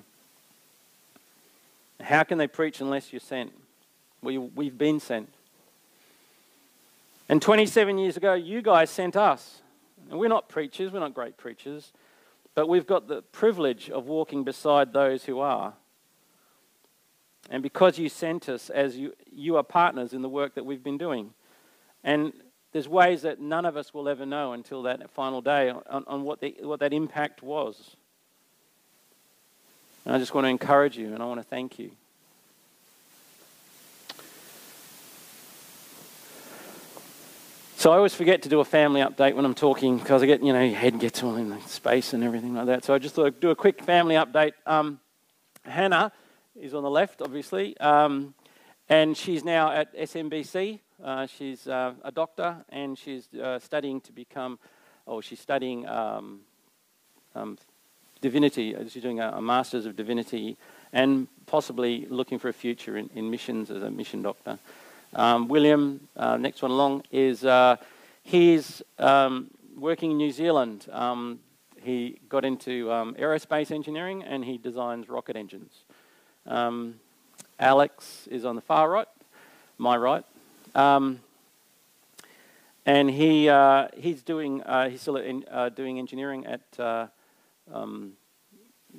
How 2.01 2.23
can 2.23 2.37
they 2.37 2.47
preach 2.47 2.81
unless 2.81 3.13
you're 3.13 3.19
sent? 3.19 3.51
We, 4.21 4.37
we've 4.37 4.77
been 4.77 4.99
sent. 4.99 5.29
And 7.29 7.41
27 7.41 7.97
years 7.97 8.17
ago, 8.17 8.33
you 8.33 8.61
guys 8.61 8.89
sent 8.89 9.15
us. 9.15 9.61
And 10.09 10.19
we're 10.19 10.27
not 10.27 10.49
preachers, 10.49 10.91
we're 10.91 10.99
not 10.99 11.13
great 11.13 11.37
preachers, 11.37 11.93
but 12.55 12.67
we've 12.67 12.85
got 12.85 13.07
the 13.07 13.21
privilege 13.21 13.89
of 13.89 14.05
walking 14.05 14.43
beside 14.43 14.93
those 14.93 15.23
who 15.23 15.39
are. 15.39 15.73
And 17.49 17.63
because 17.63 17.97
you 17.97 18.09
sent 18.09 18.49
us, 18.49 18.69
as 18.69 18.97
you, 18.97 19.13
you 19.31 19.57
are 19.57 19.63
partners 19.63 20.13
in 20.13 20.21
the 20.21 20.29
work 20.29 20.55
that 20.55 20.65
we've 20.65 20.83
been 20.83 20.97
doing. 20.97 21.33
And 22.03 22.33
there's 22.71 22.87
ways 22.87 23.21
that 23.21 23.39
none 23.39 23.65
of 23.65 23.77
us 23.77 23.93
will 23.93 24.09
ever 24.09 24.25
know 24.25 24.53
until 24.53 24.83
that 24.83 25.09
final 25.11 25.41
day 25.41 25.69
on, 25.69 26.03
on 26.07 26.23
what, 26.23 26.41
the, 26.41 26.55
what 26.61 26.79
that 26.79 26.93
impact 26.93 27.43
was. 27.43 27.95
And 30.05 30.15
I 30.15 30.19
just 30.19 30.33
want 30.33 30.45
to 30.45 30.49
encourage 30.49 30.97
you 30.97 31.13
and 31.13 31.21
I 31.21 31.25
want 31.25 31.39
to 31.39 31.47
thank 31.47 31.79
you. 31.79 31.91
So 37.77 37.91
I 37.91 37.97
always 37.97 38.15
forget 38.15 38.43
to 38.43 38.49
do 38.49 38.61
a 38.61 38.65
family 38.65 39.01
update 39.01 39.35
when 39.35 39.43
I'm 39.43 39.53
talking 39.53 39.97
because 39.97 40.23
I 40.23 40.25
get, 40.25 40.41
you 40.41 40.53
know, 40.53 40.61
your 40.61 40.77
head 40.77 40.99
gets 40.99 41.21
all 41.21 41.35
in 41.35 41.49
the 41.49 41.59
space 41.61 42.13
and 42.13 42.23
everything 42.23 42.53
like 42.55 42.67
that. 42.67 42.85
So 42.85 42.93
I 42.93 42.97
just 42.97 43.13
thought 43.13 43.25
I'd 43.25 43.39
do 43.41 43.49
a 43.49 43.57
quick 43.57 43.83
family 43.83 44.15
update. 44.15 44.53
Um, 44.65 45.01
Hannah 45.65 46.13
is 46.55 46.73
on 46.73 46.83
the 46.83 46.89
left, 46.89 47.21
obviously, 47.21 47.77
um, 47.79 48.35
and 48.87 49.17
she's 49.17 49.43
now 49.43 49.69
at 49.69 49.93
SMBC. 49.97 50.79
Uh, 51.01 51.25
she's 51.25 51.67
uh, 51.67 51.93
a 52.03 52.11
doctor 52.11 52.57
and 52.69 52.97
she's 52.97 53.27
uh, 53.33 53.59
studying 53.59 54.01
to 54.01 54.11
become, 54.11 54.59
or 55.05 55.21
she's 55.21 55.39
studying 55.39 55.87
um, 55.87 56.41
um, 57.35 57.57
divinity. 58.21 58.75
Uh, 58.75 58.87
she's 58.87 59.01
doing 59.01 59.19
a, 59.19 59.31
a, 59.31 59.41
Master's 59.41 59.85
of 59.85 59.95
Divinity 59.95 60.57
and 60.91 61.27
possibly 61.45 62.05
looking 62.09 62.39
for 62.39 62.49
a 62.49 62.53
future 62.53 62.97
in, 62.97 63.09
in 63.15 63.29
missions 63.29 63.71
as 63.71 63.83
a 63.83 63.89
mission 63.89 64.21
doctor. 64.21 64.59
Um, 65.13 65.47
William, 65.47 66.07
uh, 66.15 66.37
next 66.37 66.61
one 66.61 66.71
along, 66.71 67.03
is 67.11 67.45
uh, 67.45 67.77
he's 68.23 68.81
um, 68.99 69.51
working 69.77 70.11
in 70.11 70.17
New 70.17 70.31
Zealand. 70.31 70.87
Um, 70.91 71.39
he 71.81 72.19
got 72.29 72.45
into 72.45 72.91
um, 72.91 73.15
aerospace 73.15 73.71
engineering 73.71 74.23
and 74.23 74.45
he 74.45 74.57
designs 74.57 75.09
rocket 75.09 75.35
engines. 75.35 75.83
Alex 77.59 78.27
is 78.31 78.45
on 78.45 78.55
the 78.55 78.61
far 78.61 78.89
right, 78.89 79.07
my 79.77 79.95
right. 79.95 80.25
Um, 80.75 81.19
and 82.85 83.09
he, 83.09 83.47
uh, 83.47 83.87
he's, 83.95 84.23
doing, 84.23 84.61
uh, 84.63 84.89
he's 84.89 85.01
still 85.01 85.17
in, 85.17 85.45
uh, 85.49 85.69
doing 85.69 85.99
engineering 85.99 86.45
at, 86.45 86.79
uh, 86.79 87.07
um, 87.71 88.13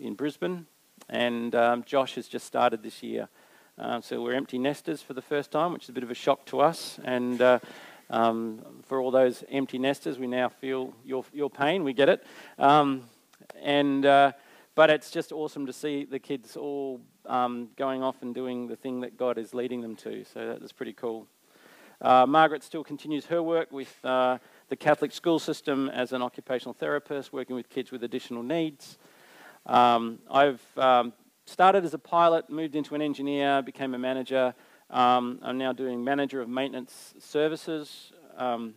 in 0.01 0.15
Brisbane. 0.15 0.67
And 1.09 1.55
um, 1.55 1.85
Josh 1.85 2.15
has 2.15 2.27
just 2.27 2.47
started 2.47 2.83
this 2.83 3.03
year. 3.03 3.29
Um, 3.77 4.01
so 4.03 4.23
we're 4.23 4.35
empty 4.35 4.59
nesters 4.59 5.03
for 5.03 5.13
the 5.13 5.23
first 5.23 5.51
time, 5.51 5.73
which 5.73 5.85
is 5.85 5.89
a 5.89 5.93
bit 5.93 6.05
of 6.05 6.11
a 6.11 6.15
shock 6.15 6.47
to 6.47 6.61
us. 6.61 6.99
And 7.05 7.43
uh, 7.43 7.59
um, 8.09 8.61
for 8.85 9.01
all 9.01 9.11
those 9.11 9.45
empty 9.51 9.79
nesters, 9.79 10.19
we 10.19 10.29
now 10.29 10.49
feel 10.49 10.95
your, 11.05 11.25
your 11.33 11.51
pain. 11.51 11.85
We 11.85 11.93
get 11.93 12.09
it. 12.09 12.25
Um, 12.59 13.09
and, 13.61 14.03
but 14.75 14.91
it's 14.91 15.11
just 15.11 15.31
awesome 15.31 15.67
to 15.67 15.73
see 15.73 16.05
the 16.05 16.19
kids 16.19 16.57
all 16.57 17.01
um, 17.27 17.69
going 17.77 18.03
off 18.03 18.23
and 18.23 18.35
doing 18.35 18.67
the 18.67 18.77
thing 18.77 19.01
that 19.01 19.17
God 19.17 19.39
is 19.39 19.55
leading 19.55 19.81
them 19.83 19.97
to. 19.97 20.25
So 20.25 20.57
that's 20.59 20.73
pretty 20.73 20.93
cool. 20.95 21.27
Uh, 22.01 22.27
Margaret 22.27 22.63
still 22.63 22.85
continues 22.85 23.27
her 23.27 23.43
work 23.43 23.73
with 23.73 24.05
uh, 24.05 24.39
the 24.69 24.77
Catholic 24.77 25.13
school 25.13 25.39
system 25.39 25.89
as 25.89 26.13
an 26.13 26.23
occupational 26.23 26.75
therapist, 26.75 27.33
working 27.33 27.57
with 27.57 27.69
kids 27.69 27.91
with 27.91 28.05
additional 28.05 28.43
needs. 28.43 28.99
Um, 29.67 30.19
I've 30.31 30.63
um, 30.77 31.13
started 31.47 31.85
as 31.85 31.95
a 31.95 31.99
pilot, 31.99 32.51
moved 32.51 32.77
into 32.77 32.95
an 32.95 33.03
engineer, 33.03 33.63
became 33.63 33.95
a 33.95 33.99
manager, 33.99 34.55
Um, 34.91 35.39
I'm 35.43 35.59
now 35.59 35.73
doing 35.73 36.05
manager 36.05 36.41
of 36.43 36.49
maintenance 36.49 37.15
services 37.19 38.13
um, 38.37 38.75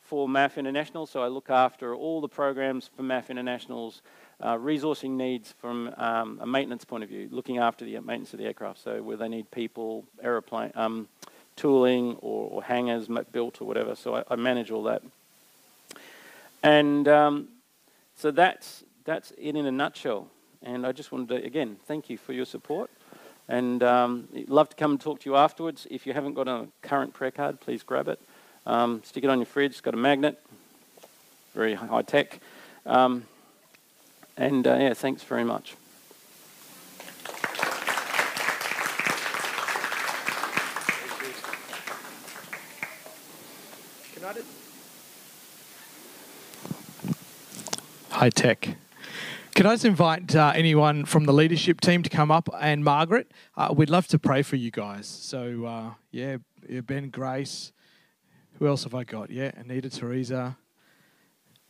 for 0.00 0.28
MAF 0.28 0.56
International, 0.56 1.06
so 1.06 1.22
I 1.22 1.28
look 1.28 1.48
after 1.48 1.94
all 1.94 2.20
the 2.20 2.28
programs 2.28 2.90
for 2.94 3.02
MAF 3.02 3.30
International's 3.30 4.02
uh, 4.40 4.56
resourcing 4.56 5.16
needs 5.16 5.54
from 5.58 5.94
um, 5.96 6.38
a 6.42 6.46
maintenance 6.46 6.84
point 6.84 7.04
of 7.04 7.08
view, 7.08 7.28
looking 7.30 7.58
after 7.58 7.84
the 7.84 7.92
maintenance 8.00 8.32
of 8.32 8.40
the 8.40 8.46
aircraft. 8.46 8.80
So 8.80 9.02
where 9.02 9.16
they 9.16 9.28
need 9.28 9.50
people, 9.50 10.04
aeroplane, 10.22 10.72
um, 10.74 11.08
tooling, 11.58 12.16
or, 12.20 12.50
or, 12.50 12.62
hangars 12.62 13.08
built 13.32 13.60
or 13.60 13.66
whatever. 13.66 13.94
So 13.94 14.16
I, 14.16 14.24
I 14.30 14.36
manage 14.36 14.70
all 14.70 14.84
that. 14.84 15.02
And 16.62 17.06
um, 17.08 17.48
so 18.16 18.30
that's 18.30 18.84
that's 19.04 19.32
it 19.32 19.56
in 19.56 19.66
a 19.66 19.72
nutshell. 19.72 20.28
And 20.62 20.86
I 20.86 20.92
just 20.92 21.12
wanted 21.12 21.28
to 21.28 21.46
again 21.46 21.76
thank 21.86 22.08
you 22.08 22.16
for 22.16 22.32
your 22.32 22.46
support. 22.46 22.90
And 23.48 23.82
um, 23.82 24.28
love 24.46 24.68
to 24.70 24.76
come 24.76 24.92
and 24.92 25.00
talk 25.00 25.20
to 25.20 25.30
you 25.30 25.36
afterwards. 25.36 25.86
If 25.90 26.06
you 26.06 26.12
haven't 26.12 26.34
got 26.34 26.48
a 26.48 26.68
current 26.82 27.14
prayer 27.14 27.30
card, 27.30 27.60
please 27.60 27.82
grab 27.82 28.08
it. 28.08 28.20
Um, 28.66 29.02
stick 29.04 29.24
it 29.24 29.30
on 29.30 29.38
your 29.38 29.46
fridge. 29.46 29.72
It's 29.72 29.80
got 29.80 29.94
a 29.94 29.98
magnet. 29.98 30.38
Very 31.54 31.74
high 31.74 32.02
tech. 32.02 32.40
Um, 32.84 33.24
and 34.36 34.66
uh, 34.66 34.76
yeah, 34.78 34.94
thanks 34.94 35.22
very 35.22 35.44
much. 35.44 35.76
High 48.18 48.30
tech. 48.30 48.76
Can 49.54 49.64
I 49.66 49.74
just 49.74 49.84
invite 49.84 50.34
uh, 50.34 50.50
anyone 50.52 51.04
from 51.04 51.26
the 51.26 51.32
leadership 51.32 51.80
team 51.80 52.02
to 52.02 52.10
come 52.10 52.32
up 52.32 52.48
and 52.60 52.82
Margaret? 52.82 53.30
Uh, 53.56 53.72
we'd 53.72 53.90
love 53.90 54.08
to 54.08 54.18
pray 54.18 54.42
for 54.42 54.56
you 54.56 54.72
guys. 54.72 55.06
So, 55.06 55.64
uh, 55.64 55.90
yeah, 56.10 56.38
Ben, 56.82 57.10
Grace. 57.10 57.70
Who 58.58 58.66
else 58.66 58.82
have 58.82 58.92
I 58.92 59.04
got? 59.04 59.30
Yeah, 59.30 59.52
Anita, 59.54 59.88
Teresa, 59.88 60.56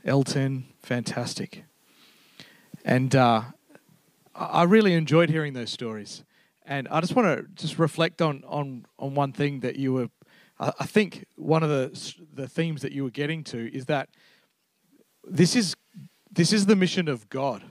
Elton. 0.07 0.69
Fantastic. 0.81 1.65
And 2.83 3.15
uh, 3.15 3.43
I 4.35 4.63
really 4.63 4.95
enjoyed 4.95 5.29
hearing 5.29 5.53
those 5.53 5.69
stories. 5.69 6.25
And 6.65 6.89
I 6.89 7.03
just 7.03 7.15
want 7.15 7.27
to 7.29 7.45
just 7.63 7.79
reflect 7.79 8.23
on, 8.23 8.43
on, 8.49 8.87
on 8.99 9.15
one 9.15 9.33
thing 9.33 9.61
that 9.61 9.77
you 9.77 9.93
were, 9.93 10.09
I 10.59 10.87
think 10.87 11.27
one 11.37 11.63
of 11.63 11.69
the, 11.69 12.15
the 12.33 12.49
themes 12.49 12.81
that 12.81 12.93
you 12.93 13.05
were 13.05 13.11
getting 13.11 13.45
to 13.45 13.71
is 13.71 13.85
that 13.85 14.09
this 15.23 15.55
is, 15.55 15.77
this 16.31 16.53
is 16.53 16.67
the 16.67 16.77
mission 16.77 17.09
of 17.09 17.29
God, 17.29 17.63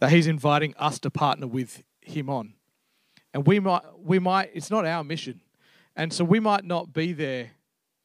that 0.00 0.10
He's 0.10 0.26
inviting 0.26 0.74
us 0.76 0.98
to 1.00 1.10
partner 1.10 1.46
with 1.46 1.84
Him 2.00 2.28
on. 2.28 2.54
And 3.32 3.46
we 3.46 3.58
might, 3.60 3.82
we 3.98 4.18
might, 4.18 4.50
it's 4.54 4.70
not 4.70 4.86
our 4.86 5.02
mission. 5.02 5.40
And 5.96 6.12
so 6.12 6.24
we 6.24 6.40
might 6.40 6.64
not 6.64 6.92
be 6.92 7.12
there 7.12 7.52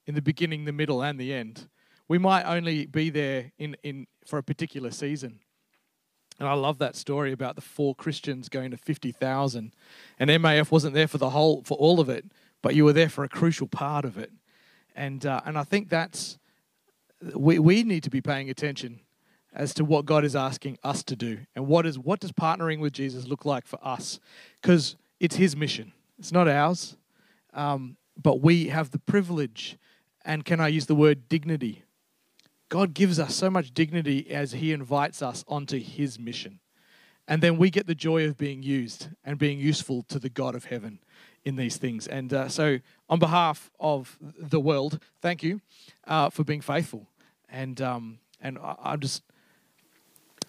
in 0.06 0.16
the 0.16 0.22
beginning, 0.22 0.66
the 0.66 0.72
middle, 0.72 1.02
and 1.04 1.20
the 1.20 1.34
end. 1.34 1.68
We 2.08 2.18
might 2.18 2.44
only 2.44 2.88
be 2.88 3.10
there 3.10 3.52
in, 3.60 3.76
in, 3.84 4.08
for 4.26 4.40
a 4.40 4.44
particular 4.44 4.92
season. 4.92 5.40
And 6.40 6.48
I 6.48 6.54
love 6.54 6.80
that 6.80 6.96
story 6.96 7.32
about 7.32 7.56
the 7.56 7.62
four 7.62 7.94
Christians 7.94 8.50
going 8.50 8.72
to 8.72 8.78
50,000. 8.78 9.74
And 10.18 10.30
MAF 10.30 10.72
wasn't 10.72 10.96
there 10.96 11.08
for 11.08 11.18
the 11.18 11.32
whole, 11.32 11.64
for 11.64 11.78
all 11.78 12.00
of 12.00 12.10
it, 12.10 12.26
but 12.62 12.76
you 12.76 12.86
were 12.86 12.94
there 12.94 13.10
for 13.10 13.24
a 13.24 13.30
crucial 13.30 13.68
part 13.68 14.06
of 14.06 14.18
it. 14.18 14.32
And, 14.96 15.26
uh, 15.26 15.42
and 15.46 15.58
I 15.58 15.64
think 15.64 15.90
that's, 15.90 16.40
we, 17.36 17.60
we 17.60 17.84
need 17.84 18.04
to 18.04 18.10
be 18.10 18.22
paying 18.22 18.50
attention 18.50 19.02
as 19.54 19.74
to 19.76 19.84
what 19.84 20.06
God 20.06 20.24
is 20.24 20.36
asking 20.36 20.78
us 20.84 21.04
to 21.04 21.16
do. 21.16 21.40
And 21.56 21.68
what, 21.68 21.86
is, 21.86 21.98
what 21.98 22.20
does 22.20 22.32
partnering 22.32 22.80
with 22.80 22.94
Jesus 22.94 23.28
look 23.28 23.46
like 23.46 23.66
for 23.66 23.80
us? 23.86 24.20
Because 24.62 24.96
it's 25.20 25.36
his 25.36 25.56
mission, 25.56 25.94
it's 26.18 26.32
not 26.32 26.48
ours. 26.48 26.96
Um, 27.54 27.98
but 28.22 28.42
we 28.42 28.68
have 28.68 28.92
the 28.92 29.00
privilege, 29.00 29.78
and 30.24 30.46
can 30.46 30.60
I 30.60 30.68
use 30.68 30.86
the 30.86 30.96
word 30.96 31.30
dignity? 31.30 31.84
God 32.68 32.94
gives 32.94 33.20
us 33.20 33.34
so 33.34 33.50
much 33.50 33.74
dignity 33.74 34.30
as 34.30 34.52
He 34.52 34.72
invites 34.72 35.22
us 35.22 35.44
onto 35.48 35.80
His 35.80 36.20
mission. 36.20 36.60
And 37.28 37.42
then 37.42 37.58
we 37.58 37.70
get 37.70 37.88
the 37.88 37.96
joy 37.96 38.26
of 38.26 38.38
being 38.38 38.64
used 38.64 39.10
and 39.24 39.38
being 39.38 39.60
useful 39.60 40.04
to 40.10 40.20
the 40.20 40.30
God 40.30 40.56
of 40.56 40.66
heaven 40.66 41.00
in 41.44 41.56
these 41.56 41.78
things. 41.78 42.08
And 42.08 42.34
uh, 42.34 42.50
so, 42.50 42.80
on 43.10 43.20
behalf 43.20 43.72
of 43.80 44.18
the 44.22 44.60
world, 44.60 45.02
thank 45.22 45.44
you 45.44 45.62
uh, 46.08 46.30
for 46.30 46.44
being 46.44 46.62
faithful. 46.62 47.08
And 47.50 47.82
um, 47.82 48.20
and 48.42 48.58
I'm 48.62 49.00
just, 49.00 49.24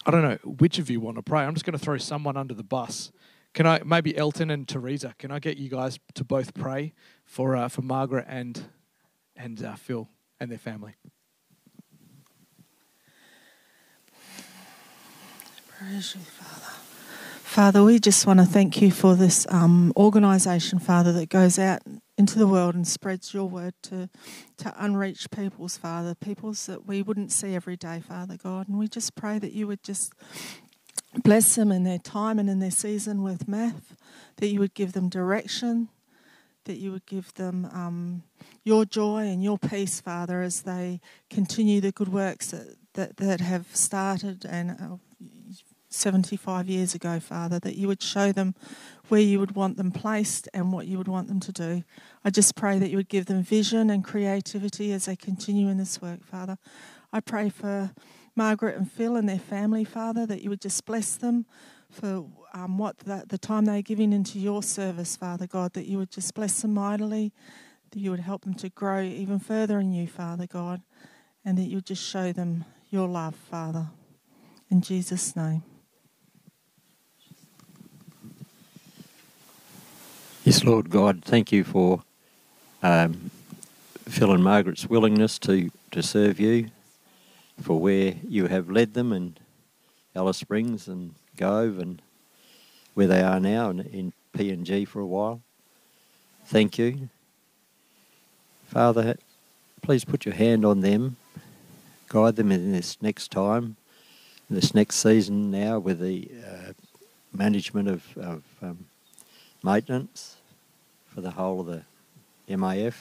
I 0.05 0.11
don't 0.11 0.23
know 0.23 0.37
which 0.43 0.79
of 0.79 0.89
you 0.89 0.99
want 0.99 1.17
to 1.17 1.23
pray. 1.23 1.41
I'm 1.41 1.53
just 1.53 1.65
going 1.65 1.77
to 1.77 1.83
throw 1.83 1.97
someone 1.97 2.35
under 2.37 2.53
the 2.53 2.63
bus. 2.63 3.11
Can 3.53 3.67
I 3.67 3.81
maybe 3.83 4.17
Elton 4.17 4.49
and 4.49 4.67
Teresa? 4.67 5.13
Can 5.19 5.31
I 5.31 5.39
get 5.39 5.57
you 5.57 5.69
guys 5.69 5.99
to 6.15 6.23
both 6.23 6.53
pray 6.53 6.93
for 7.25 7.55
uh, 7.55 7.67
for 7.67 7.81
Margaret 7.81 8.25
and 8.27 8.65
and 9.35 9.63
uh, 9.63 9.75
Phil 9.75 10.09
and 10.39 10.49
their 10.49 10.57
family? 10.57 10.95
Father. 16.21 16.81
Father, 17.43 17.83
we 17.83 17.99
just 17.99 18.25
want 18.25 18.39
to 18.39 18.45
thank 18.45 18.81
you 18.81 18.91
for 18.91 19.15
this 19.15 19.45
um, 19.49 19.91
organisation, 19.97 20.79
Father, 20.79 21.11
that 21.11 21.27
goes 21.29 21.59
out 21.59 21.81
into 22.21 22.37
the 22.37 22.45
world 22.45 22.75
and 22.75 22.87
spreads 22.87 23.33
your 23.33 23.45
word 23.45 23.73
to, 23.81 24.07
to 24.55 24.71
unreached 24.77 25.31
peoples, 25.31 25.75
Father, 25.75 26.13
peoples 26.13 26.67
that 26.67 26.85
we 26.85 27.01
wouldn't 27.01 27.31
see 27.31 27.55
every 27.55 27.75
day, 27.75 27.99
Father 27.99 28.37
God. 28.37 28.67
And 28.67 28.77
we 28.77 28.87
just 28.87 29.15
pray 29.15 29.39
that 29.39 29.53
you 29.53 29.65
would 29.65 29.81
just 29.81 30.13
bless 31.23 31.55
them 31.55 31.71
in 31.71 31.83
their 31.83 31.97
time 31.97 32.37
and 32.37 32.47
in 32.47 32.59
their 32.59 32.69
season 32.69 33.23
with 33.23 33.47
MAF, 33.47 33.97
that 34.35 34.49
you 34.49 34.59
would 34.59 34.75
give 34.75 34.93
them 34.93 35.09
direction, 35.09 35.89
that 36.65 36.77
you 36.77 36.91
would 36.91 37.07
give 37.07 37.33
them 37.33 37.65
um, 37.73 38.21
your 38.63 38.85
joy 38.85 39.25
and 39.25 39.43
your 39.43 39.57
peace, 39.57 39.99
Father, 39.99 40.43
as 40.43 40.61
they 40.61 41.01
continue 41.31 41.81
the 41.81 41.91
good 41.91 42.13
works 42.13 42.51
that, 42.51 42.75
that, 42.93 43.17
that 43.17 43.41
have 43.41 43.75
started 43.75 44.45
and 44.45 44.69
uh, 44.79 44.97
75 45.93 46.69
years 46.69 46.95
ago, 46.95 47.19
Father, 47.19 47.59
that 47.59 47.75
you 47.75 47.87
would 47.87 48.01
show 48.01 48.31
them 48.31 48.55
where 49.09 49.21
you 49.21 49.39
would 49.39 49.55
want 49.55 49.77
them 49.77 49.91
placed 49.91 50.47
and 50.53 50.71
what 50.71 50.87
you 50.87 50.97
would 50.97 51.07
want 51.07 51.27
them 51.27 51.39
to 51.41 51.51
do. 51.51 51.83
I 52.23 52.29
just 52.29 52.55
pray 52.55 52.79
that 52.79 52.89
you 52.89 52.97
would 52.97 53.09
give 53.09 53.25
them 53.25 53.43
vision 53.43 53.89
and 53.89 54.03
creativity 54.03 54.93
as 54.93 55.05
they 55.05 55.15
continue 55.15 55.67
in 55.67 55.77
this 55.77 56.01
work, 56.01 56.23
Father. 56.23 56.57
I 57.11 57.19
pray 57.19 57.49
for 57.49 57.91
Margaret 58.35 58.77
and 58.77 58.89
Phil 58.89 59.15
and 59.15 59.27
their 59.27 59.39
family, 59.39 59.83
Father, 59.83 60.25
that 60.25 60.41
you 60.41 60.49
would 60.49 60.61
just 60.61 60.85
bless 60.85 61.15
them 61.15 61.45
for 61.89 62.25
um, 62.53 62.77
what 62.77 62.99
the, 62.99 63.25
the 63.27 63.37
time 63.37 63.65
they're 63.65 63.81
giving 63.81 64.13
into 64.13 64.39
your 64.39 64.63
service, 64.63 65.17
Father 65.17 65.47
God, 65.47 65.73
that 65.73 65.87
you 65.87 65.97
would 65.97 66.11
just 66.11 66.33
bless 66.33 66.61
them 66.61 66.73
mightily, 66.73 67.33
that 67.91 67.99
you 67.99 68.11
would 68.11 68.21
help 68.21 68.43
them 68.43 68.53
to 68.55 68.69
grow 68.69 69.01
even 69.01 69.39
further 69.39 69.79
in 69.79 69.91
you, 69.91 70.07
Father 70.07 70.47
God, 70.47 70.81
and 71.43 71.57
that 71.57 71.63
you 71.63 71.77
would 71.77 71.85
just 71.85 72.03
show 72.03 72.31
them 72.31 72.63
your 72.89 73.07
love, 73.07 73.35
Father. 73.35 73.87
In 74.69 74.81
Jesus' 74.81 75.35
name. 75.35 75.63
Yes, 80.43 80.63
Lord 80.63 80.89
God, 80.89 81.23
thank 81.23 81.51
you 81.51 81.63
for 81.63 82.01
um, 82.81 83.29
Phil 84.09 84.31
and 84.31 84.43
Margaret's 84.43 84.89
willingness 84.89 85.37
to, 85.37 85.69
to 85.91 86.01
serve 86.01 86.39
you, 86.39 86.71
for 87.61 87.79
where 87.79 88.15
you 88.27 88.47
have 88.47 88.67
led 88.67 88.95
them 88.95 89.13
in 89.13 89.37
Alice 90.15 90.37
Springs 90.39 90.87
and 90.87 91.13
Gove 91.37 91.77
and 91.77 92.01
where 92.95 93.05
they 93.05 93.21
are 93.21 93.39
now 93.39 93.69
in, 93.69 93.81
in 93.81 94.13
PNG 94.35 94.87
for 94.87 94.99
a 94.99 95.05
while. 95.05 95.43
Thank 96.45 96.79
you. 96.79 97.09
Father, 98.65 99.17
please 99.83 100.03
put 100.03 100.25
your 100.25 100.33
hand 100.33 100.65
on 100.65 100.81
them, 100.81 101.17
guide 102.09 102.35
them 102.35 102.51
in 102.51 102.71
this 102.71 102.99
next 102.99 103.29
time, 103.29 103.75
this 104.49 104.73
next 104.73 104.95
season 104.95 105.51
now 105.51 105.77
with 105.77 105.99
the 105.99 106.31
uh, 106.43 106.71
management 107.31 107.87
of, 107.87 108.17
of 108.17 108.43
um, 108.63 108.85
maintenance 109.63 110.37
for 111.13 111.21
the 111.21 111.31
whole 111.31 111.61
of 111.61 111.67
the 111.67 111.83
MAF. 112.49 112.95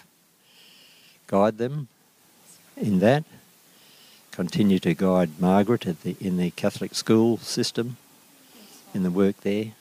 Guide 1.27 1.59
them 1.59 1.89
in 2.77 2.99
that. 3.01 3.25
Continue 4.31 4.79
to 4.81 4.95
guide 4.95 5.41
Margaret 5.41 5.87
the, 6.03 6.17
in 6.21 6.37
the 6.37 6.51
Catholic 6.53 6.95
school 6.95 7.37
system, 7.39 7.97
in 8.95 9.03
the 9.03 9.11
work 9.11 9.41
there. 9.41 9.73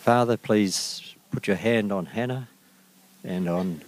Father, 0.00 0.36
please 0.36 1.14
put 1.30 1.46
your 1.46 1.56
hand 1.56 1.92
on 1.92 2.06
Hannah 2.06 2.48
and 3.22 3.48
on 3.48 3.82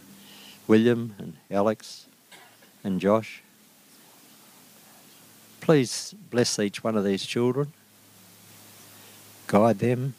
William 0.66 1.14
and 1.18 1.36
Alex 1.50 2.06
and 2.84 3.00
Josh. 3.00 3.42
Please 5.60 6.14
bless 6.30 6.58
each 6.58 6.84
one 6.84 6.96
of 6.96 7.04
these 7.04 7.24
children. 7.24 7.72
Guide 9.46 9.78
them 9.78 10.14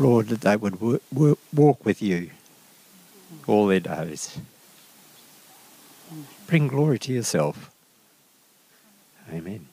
Lord, 0.00 0.28
that 0.28 0.40
they 0.40 0.56
would 0.56 0.80
walk 1.52 1.84
with 1.84 2.00
you 2.00 2.30
all 3.46 3.66
their 3.66 3.80
days. 3.80 4.38
Bring 6.46 6.68
glory 6.68 6.98
to 7.00 7.12
yourself. 7.12 7.70
Amen. 9.30 9.68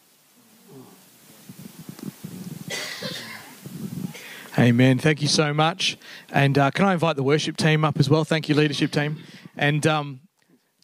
Amen. 4.60 4.98
Thank 5.00 5.22
you 5.22 5.28
so 5.28 5.54
much. 5.54 5.98
And 6.32 6.58
uh, 6.58 6.72
can 6.72 6.86
I 6.86 6.94
invite 6.94 7.16
the 7.16 7.24
worship 7.24 7.56
team 7.56 7.86
up 7.86 7.98
as 7.98 8.10
well? 8.10 8.26
Thank 8.26 8.50
you, 8.50 8.56
leadership 8.56 8.92
team. 8.92 9.24
And 9.56 9.88
um, 9.88 10.20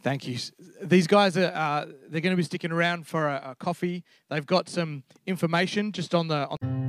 thank 0.01 0.25
you. 0.25 0.37
These 0.81 1.07
guys 1.07 1.35
are 1.37 1.51
uh, 1.53 1.85
they're 2.07 2.21
going 2.21 2.33
to 2.33 2.37
be 2.37 2.43
sticking 2.43 2.71
around 2.71 3.07
for 3.07 3.27
a, 3.27 3.49
a 3.51 3.55
coffee. 3.55 4.03
They've 4.29 4.45
got 4.45 4.69
some 4.69 5.03
information 5.27 5.91
just 5.91 6.15
on 6.15 6.29
the. 6.29 6.47
On 6.47 6.82